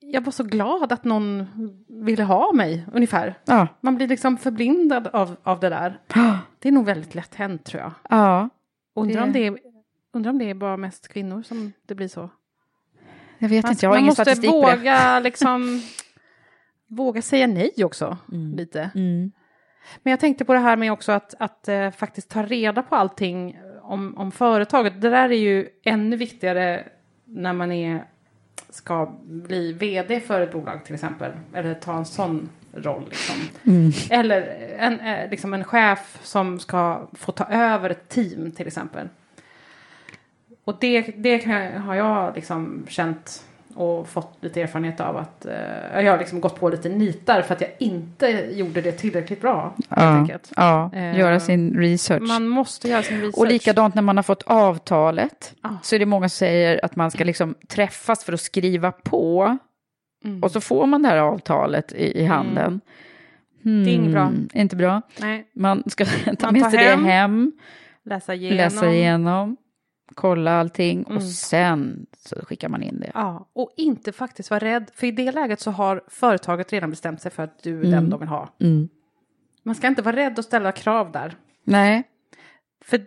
Jag 0.00 0.20
var 0.20 0.32
så 0.32 0.44
glad 0.44 0.92
att 0.92 1.04
någon 1.04 1.46
ville 1.88 2.22
ha 2.22 2.52
mig, 2.52 2.84
ungefär. 2.92 3.34
ja. 3.44 3.66
Man 3.80 3.96
blir 3.96 4.08
liksom 4.08 4.36
förblindad 4.36 5.06
av, 5.06 5.36
av 5.42 5.60
det 5.60 5.68
där. 5.68 6.00
Det 6.58 6.68
är 6.68 6.72
nog 6.72 6.84
väldigt 6.86 7.14
lätt 7.14 7.34
hänt, 7.34 7.64
tror 7.64 7.82
jag. 7.82 7.92
ja, 8.10 8.48
Undrar, 8.94 9.22
om 9.22 9.32
Det- 9.32 9.46
är, 9.46 9.58
undrar 10.12 10.30
om 10.30 10.38
det 10.38 10.50
är 10.50 10.54
bara 10.54 10.76
mest 10.76 11.08
kvinnor 11.08 11.42
som 11.42 11.72
det 11.86 11.94
blir 11.94 12.08
så. 12.08 12.30
jag 13.38 13.48
vet 13.48 13.62
Man, 13.64 13.72
inte, 13.72 13.86
jag 13.86 13.90
har 13.90 13.94
man 13.96 13.98
ingen 14.00 14.06
måste 14.10 14.22
statistik 14.24 14.50
på 14.50 14.70
det. 14.70 14.76
våga, 14.76 15.20
liksom, 15.20 15.82
våga 16.86 17.22
säga 17.22 17.46
nej 17.46 17.84
också, 17.84 18.16
lite. 18.56 18.90
Mm. 18.94 19.32
Men 20.02 20.10
jag 20.10 20.20
tänkte 20.20 20.44
på 20.44 20.52
det 20.52 20.58
här 20.58 20.76
med 20.76 20.92
också 20.92 21.12
att, 21.12 21.34
att 21.38 21.68
eh, 21.68 21.90
faktiskt 21.90 22.28
ta 22.28 22.42
reda 22.42 22.82
på 22.82 22.96
allting 22.96 23.58
om, 23.82 24.18
om 24.18 24.32
företaget. 24.32 25.00
Det 25.00 25.10
där 25.10 25.30
är 25.30 25.38
ju 25.38 25.68
ännu 25.82 26.16
viktigare 26.16 26.84
när 27.24 27.52
man 27.52 27.72
är, 27.72 28.04
ska 28.70 29.14
bli 29.24 29.72
vd 29.72 30.20
för 30.20 30.40
ett 30.40 30.52
bolag 30.52 30.84
till 30.84 30.94
exempel. 30.94 31.32
Eller 31.52 31.74
ta 31.74 31.96
en 31.96 32.04
sån 32.04 32.48
roll. 32.72 33.04
Liksom. 33.08 33.34
Eller 34.10 34.42
en, 34.78 35.00
eh, 35.00 35.30
liksom 35.30 35.54
en 35.54 35.64
chef 35.64 36.18
som 36.22 36.58
ska 36.58 37.08
få 37.12 37.32
ta 37.32 37.44
över 37.44 37.90
ett 37.90 38.08
team 38.08 38.52
till 38.52 38.66
exempel. 38.66 39.08
Och 40.64 40.76
det, 40.80 41.00
det 41.00 41.38
kan 41.38 41.52
jag, 41.52 41.80
har 41.80 41.94
jag 41.94 42.34
liksom 42.34 42.86
känt 42.88 43.44
och 43.78 44.08
fått 44.08 44.36
lite 44.40 44.62
erfarenhet 44.62 45.00
av 45.00 45.16
att 45.16 45.46
eh, 45.46 46.00
jag 46.04 46.12
har 46.12 46.18
liksom 46.18 46.40
gått 46.40 46.60
på 46.60 46.68
lite 46.68 46.88
nitar 46.88 47.42
för 47.42 47.54
att 47.54 47.60
jag 47.60 47.70
inte 47.78 48.26
gjorde 48.52 48.80
det 48.80 48.92
tillräckligt 48.92 49.40
bra. 49.40 49.74
Ja, 49.88 50.28
ja. 50.56 50.90
Eh, 50.94 51.18
göra 51.18 51.40
sin 51.40 51.74
research. 51.78 52.22
Man 52.22 52.48
måste 52.48 52.88
göra 52.88 53.02
sin 53.02 53.16
research. 53.16 53.38
Och 53.38 53.46
likadant 53.46 53.94
när 53.94 54.02
man 54.02 54.16
har 54.16 54.22
fått 54.22 54.42
avtalet 54.46 55.54
Ja. 55.62 55.78
så 55.82 55.94
är 55.94 55.98
det 55.98 56.06
många 56.06 56.28
som 56.28 56.36
säger 56.36 56.84
att 56.84 56.96
man 56.96 57.10
ska 57.10 57.24
liksom 57.24 57.54
träffas 57.68 58.24
för 58.24 58.32
att 58.32 58.40
skriva 58.40 58.92
på. 58.92 59.58
Mm. 60.24 60.42
Och 60.42 60.50
så 60.50 60.60
får 60.60 60.86
man 60.86 61.02
det 61.02 61.08
här 61.08 61.16
avtalet 61.16 61.92
i, 61.92 62.20
i 62.20 62.24
handen. 62.24 62.80
Hmm, 63.62 63.84
Det 63.84 63.90
är 63.90 63.94
inget 63.94 64.12
bra. 64.12 64.32
Inte 64.52 64.76
bra. 64.76 65.02
Nej, 65.20 65.44
Man 65.54 65.82
ska 65.86 66.04
ta 66.38 66.46
Man 66.46 66.60
med 66.60 66.70
sig 66.70 66.80
hem, 66.84 67.04
det 67.04 67.10
hem, 67.10 67.52
läsa 68.04 68.34
igenom. 68.34 68.56
läsa 68.56 68.90
igenom, 68.90 69.56
kolla 70.14 70.52
allting 70.60 70.98
Mm. 71.04 71.16
och 71.16 71.22
sen 71.22 72.06
så 72.18 72.36
skickar 72.44 72.68
man 72.68 72.82
in 72.82 73.00
det. 73.00 73.10
Ja, 73.14 73.48
och 73.52 73.70
inte 73.76 74.12
faktiskt 74.12 74.50
vara 74.50 74.60
rädd. 74.64 74.90
För 74.94 75.06
i 75.06 75.10
det 75.10 75.32
läget 75.32 75.60
så 75.60 75.70
har 75.70 76.02
företaget 76.08 76.72
redan 76.72 76.90
bestämt 76.90 77.22
sig 77.22 77.30
för 77.30 77.42
att 77.42 77.62
du 77.62 77.70
är 77.72 77.84
Mm. 77.84 77.90
den 77.90 78.10
de 78.10 78.20
vill 78.20 78.28
ha. 78.28 78.48
Mm. 78.60 78.88
Man 79.62 79.74
ska 79.74 79.86
inte 79.86 80.02
vara 80.02 80.16
rädd 80.16 80.38
att 80.38 80.44
ställa 80.44 80.72
krav 80.72 81.12
där. 81.12 81.36
Nej, 81.64 82.02
För 82.84 83.00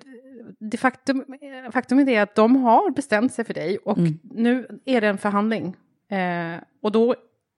det 0.59 0.77
faktum, 0.77 1.25
faktumet 1.71 2.07
är 2.07 2.21
att 2.21 2.35
de 2.35 2.55
har 2.55 2.91
bestämt 2.91 3.33
sig 3.33 3.45
för 3.45 3.53
dig 3.53 3.77
och 3.77 3.97
Mm. 3.97 4.19
nu 4.23 4.79
är 4.85 5.01
det 5.01 5.07
en 5.07 5.17
förhandling. 5.17 5.75
Eh, 6.07 6.55
och 6.81 6.91
då, 6.91 7.15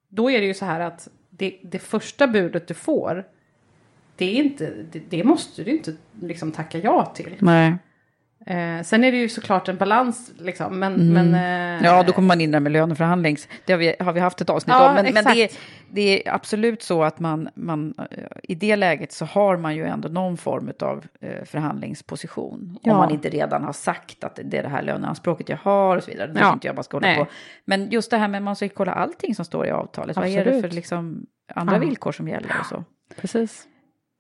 då 0.10 0.32
är 0.32 0.42
det 0.42 0.48
ju 0.48 0.54
så 0.54 0.66
här 0.66 0.80
att 0.80 1.08
det, 1.30 1.60
det 1.64 1.80
första 1.80 2.28
budet 2.28 2.68
du 2.68 2.74
får, 2.74 3.26
det, 4.16 4.26
är 4.26 4.44
inte, 4.44 4.74
det, 4.92 5.00
det 5.10 5.24
måste 5.24 5.64
du 5.64 5.72
inte 5.72 5.94
liksom 6.22 6.52
tacka 6.52 6.78
ja 6.78 7.06
till. 7.06 7.36
nej. 7.40 7.76
Eh, 8.46 8.82
sen 8.84 9.04
är 9.04 9.12
det 9.12 9.18
ju 9.18 9.30
såklart 9.30 9.70
en 9.70 9.78
balans, 9.78 10.32
liksom, 10.38 10.80
men... 10.80 11.14
men 11.14 11.34
eh, 11.36 11.64
Mm. 11.74 11.86
Ja, 11.86 12.04
då 12.04 12.14
kommer 12.14 12.28
man 12.28 12.42
in 12.42 12.52
där 12.52 12.60
med 12.60 12.72
löneförhandlings. 12.72 13.48
Det 13.66 13.74
har 13.74 13.78
vi, 13.80 13.96
har 14.00 14.14
vi 14.14 14.20
haft 14.20 14.42
ett 14.42 14.50
avsnitt 14.50 14.76
Ja, 14.80 14.90
om. 14.90 14.96
Men, 14.96 15.14
men 15.14 15.24
det, 15.24 15.44
är, 15.44 15.50
det 15.92 16.28
är 16.28 16.34
absolut 16.34 16.84
så 16.84 17.04
att 17.04 17.20
man, 17.20 17.50
man, 17.56 17.94
eh, 18.12 18.24
i 18.44 18.56
det 18.56 18.76
läget 18.76 19.12
så 19.12 19.26
har 19.26 19.58
man 19.58 19.76
ju 19.76 19.86
ändå 19.86 20.10
någon 20.10 20.38
form 20.38 20.72
av 20.80 21.06
eh, 21.22 21.44
förhandlingsposition. 21.46 22.78
Ja. 22.82 22.92
Om 22.92 22.98
man 22.98 23.12
inte 23.12 23.30
redan 23.30 23.64
har 23.64 23.74
sagt 23.74 24.24
att 24.24 24.40
det 24.44 24.58
är 24.58 24.64
det 24.64 24.70
här 24.70 24.82
löneanspråket 24.82 25.50
jag 25.50 25.58
har 25.58 25.98
och 25.98 26.04
så 26.04 26.12
vidare. 26.12 26.28
Det 26.32 26.40
Ja. 26.40 26.54
inte 26.54 26.68
jag 26.68 26.76
bara 26.76 26.84
ska 26.84 26.98
hålla 26.98 27.08
Nej. 27.08 27.18
på. 27.18 27.26
Men 27.66 27.90
just 27.90 28.12
det 28.12 28.18
här 28.18 28.28
med 28.28 28.38
att 28.38 28.44
man 28.44 28.56
ska 28.56 28.70
kolla 28.70 28.92
allting 28.92 29.36
som 29.36 29.46
står 29.46 29.66
i 29.68 29.72
avtalet. 29.72 30.16
Vad 30.16 30.28
är 30.28 30.32
det 30.36 30.40
Absolut. 30.42 30.62
för 30.62 30.70
liksom, 30.76 31.26
andra 31.56 31.76
Ja. 31.76 31.80
villkor 31.80 32.12
som 32.12 32.28
gäller 32.28 32.56
och 32.60 32.66
så. 32.66 32.84
Precis. 33.22 33.68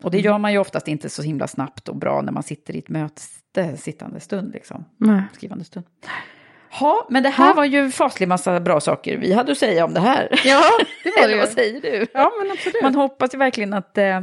Och 0.03 0.11
det 0.11 0.19
gör 0.19 0.37
man 0.37 0.51
ju 0.51 0.57
oftast 0.57 0.87
inte 0.87 1.09
så 1.09 1.21
himla 1.21 1.47
snabbt 1.47 1.89
och 1.89 1.95
bra 1.95 2.21
när 2.21 2.31
man 2.31 2.43
sitter 2.43 2.75
i 2.75 2.79
ett 2.79 2.89
möte 2.89 3.21
sittande 3.77 4.19
stund 4.19 4.53
liksom 4.53 4.85
Nej. 4.97 5.21
skrivande 5.33 5.63
stund. 5.65 5.85
Ja, 6.79 7.07
men 7.09 7.23
det 7.23 7.29
här 7.29 7.47
Ja. 7.47 7.53
var 7.53 7.65
ju 7.65 7.91
faslig 7.91 8.27
massa 8.27 8.59
bra 8.59 8.79
saker 8.79 9.17
vi 9.17 9.33
hade 9.33 9.51
att 9.51 9.57
säga 9.57 9.85
om 9.85 9.93
det 9.93 9.99
här. 9.99 10.29
Ja, 10.45 10.61
det 11.03 11.11
var 11.21 11.27
det 11.33 11.37
vad 11.37 11.49
säger 11.49 11.81
du? 11.81 12.05
Ja, 12.13 12.31
men 12.41 12.51
absolut. 12.51 12.83
Man 12.83 12.95
hoppas 12.95 13.33
ju 13.33 13.37
verkligen 13.37 13.73
att, 13.73 13.97
eh, 13.97 14.21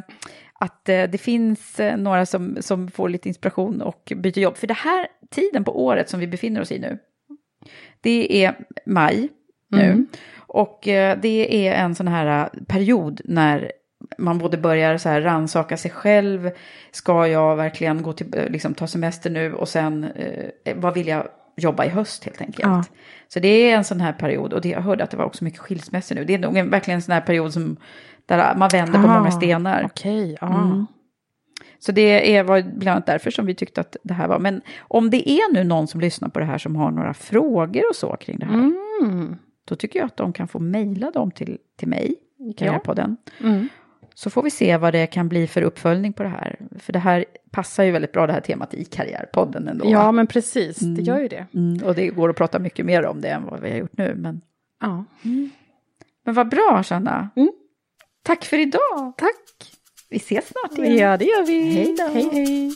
att 0.55 0.89
eh, 0.89 1.03
det 1.03 1.21
finns 1.21 1.81
eh, 1.81 1.97
några 1.97 2.27
som, 2.27 2.57
som 2.61 2.91
får 2.91 3.09
lite 3.09 3.29
inspiration 3.29 3.83
och 3.83 4.13
byter 4.17 4.39
jobb. 4.39 4.57
För 4.57 4.67
det 4.67 4.75
här 4.75 5.07
tiden 5.31 5.65
på 5.65 5.85
året 5.85 6.11
som 6.11 6.21
vi 6.21 6.27
befinner 6.27 6.61
oss 6.61 6.73
i 6.73 6.79
nu, 6.79 6.99
det 8.01 8.45
är 8.45 8.55
maj 8.87 9.29
nu. 9.69 9.83
Mm. 9.85 10.07
Och 10.37 10.81
det 11.23 11.69
är 11.69 11.73
en 11.73 11.95
sån 11.95 12.09
här 12.09 12.49
period 12.69 13.21
när 13.25 13.73
man 14.21 14.39
både 14.39 14.57
börjar 14.57 14.99
så 14.99 15.09
här 15.09 15.21
rannsaka 15.21 15.77
sig 15.77 15.91
själv. 15.91 16.51
Ska 16.91 17.27
jag 17.27 17.57
verkligen 17.57 18.03
gå 18.03 18.13
till, 18.13 18.39
eh, 18.39 18.49
liksom, 18.49 18.75
ta 18.75 18.87
semester 18.87 19.31
nu 19.31 19.55
och 19.55 19.69
sen 19.69 20.05
eh, 20.05 20.77
vad 20.77 20.95
vill 20.95 21.09
jag 21.09 21.29
jobba 21.57 21.85
i 21.85 21.89
höst 21.89 22.25
helt 22.25 22.41
enkelt. 22.41 22.69
Ja. 22.69 22.85
Så 23.29 23.41
det 23.41 23.49
är 23.49 23.77
en 23.77 23.85
sån 23.85 24.01
här 24.01 24.13
period 24.13 24.53
och 24.53 24.61
det, 24.61 24.69
jag 24.69 24.81
hörde 24.81 25.05
att 25.05 25.11
det 25.11 25.17
var 25.17 25.25
också 25.25 25.45
mycket 25.45 25.61
skilsmässor 25.61 26.15
nu. 26.15 26.25
Det 26.25 26.35
är 26.35 26.39
nog 26.39 26.57
en, 26.57 26.71
verkligen 26.71 26.99
en 26.99 27.03
sån 27.03 27.13
här 27.13 27.21
period 27.21 27.53
som, 27.53 27.77
där 28.27 28.55
man 28.57 28.69
vänder 28.69 29.03
på 29.03 29.09
Ah, 29.09 29.19
många 29.19 29.31
stenar. 29.31 29.85
Okej, 29.85 30.39
ja. 30.41 30.63
Mm. 30.63 30.87
Så 31.79 31.93
det 31.93 32.37
är, 32.37 32.43
var 32.43 32.63
bland 32.63 32.89
annat 32.89 33.07
därför 33.07 33.31
som 33.31 33.47
vi 33.47 33.55
tyckte 33.55 33.81
att 33.81 33.97
det 34.03 34.15
här 34.15 34.29
var. 34.29 34.39
Men 34.39 34.61
om 34.81 35.11
det 35.11 35.31
är 35.31 35.53
nu 35.53 35.65
någon 35.65 35.89
som 35.89 36.01
lyssnar 36.01 36.29
på 36.29 36.39
det 36.39 36.45
här 36.45 36.59
som 36.59 36.77
har 36.77 36.91
några 36.91 37.15
frågor 37.15 37.83
och 37.91 37.97
så 37.97 38.17
kring 38.17 38.39
det 38.39 38.47
här. 38.47 38.55
Mm. 38.55 39.37
Då 39.65 39.77
tycker 39.77 39.99
jag 39.99 40.07
att 40.07 40.17
de 40.17 40.33
kan 40.33 40.49
få 40.49 40.59
mejla 40.59 41.11
dem 41.11 41.31
till, 41.31 41.59
till 41.79 41.89
mig, 41.89 42.15
Karriärpodden. 42.57 43.17
Mm. 43.41 43.69
Så 44.15 44.31
får 44.31 44.43
vi 44.43 44.51
se 44.51 44.77
vad 44.77 44.93
det 44.93 45.07
kan 45.07 45.29
bli 45.29 45.47
för 45.47 45.63
uppföljning 45.63 46.13
på 46.13 46.23
det 46.23 46.29
här. 46.29 46.57
För 46.79 46.93
det 46.93 46.99
här 46.99 47.25
passar 47.51 47.85
ju 47.85 47.91
väldigt 47.91 48.13
bra 48.13 48.27
det 48.27 48.33
här 48.33 48.41
temat 48.41 48.75
i 48.75 48.85
Karriärpodden 48.85 49.69
ändå. 49.69 49.91
Ja, 49.91 50.13
men 50.13 50.27
precis. 50.27 50.77
Det 50.79 51.03
gör 51.03 51.19
ju 51.19 51.29
det. 51.29 51.47
Mm, 51.55 51.83
och 51.85 51.95
det 51.95 52.09
går 52.09 52.31
att 52.31 52.37
prata 52.37 52.59
mycket 52.59 52.87
mer 52.87 53.07
om 53.07 53.21
det 53.21 53.29
än 53.29 53.45
vad 53.47 53.61
vi 53.61 53.71
har 53.71 53.77
gjort 53.79 53.97
nu. 53.97 54.15
Men, 54.19 54.41
Ja. 54.81 55.05
men 56.25 56.35
vad 56.35 56.49
bra, 56.49 56.83
Sanna. 56.85 57.31
Mm. 57.37 57.53
Tack 58.23 58.45
för 58.45 58.59
idag. 58.59 59.13
Tack. 59.17 59.73
Vi 60.09 60.17
ses 60.17 60.49
snart 60.49 60.79
igen. 60.79 60.97
Ja, 60.97 61.17
det 61.17 61.25
gör 61.25 61.47
vi. 61.47 61.71
Hej 61.73 61.95
då. 61.99 62.05
Hej, 62.15 62.29
hej. 62.33 62.71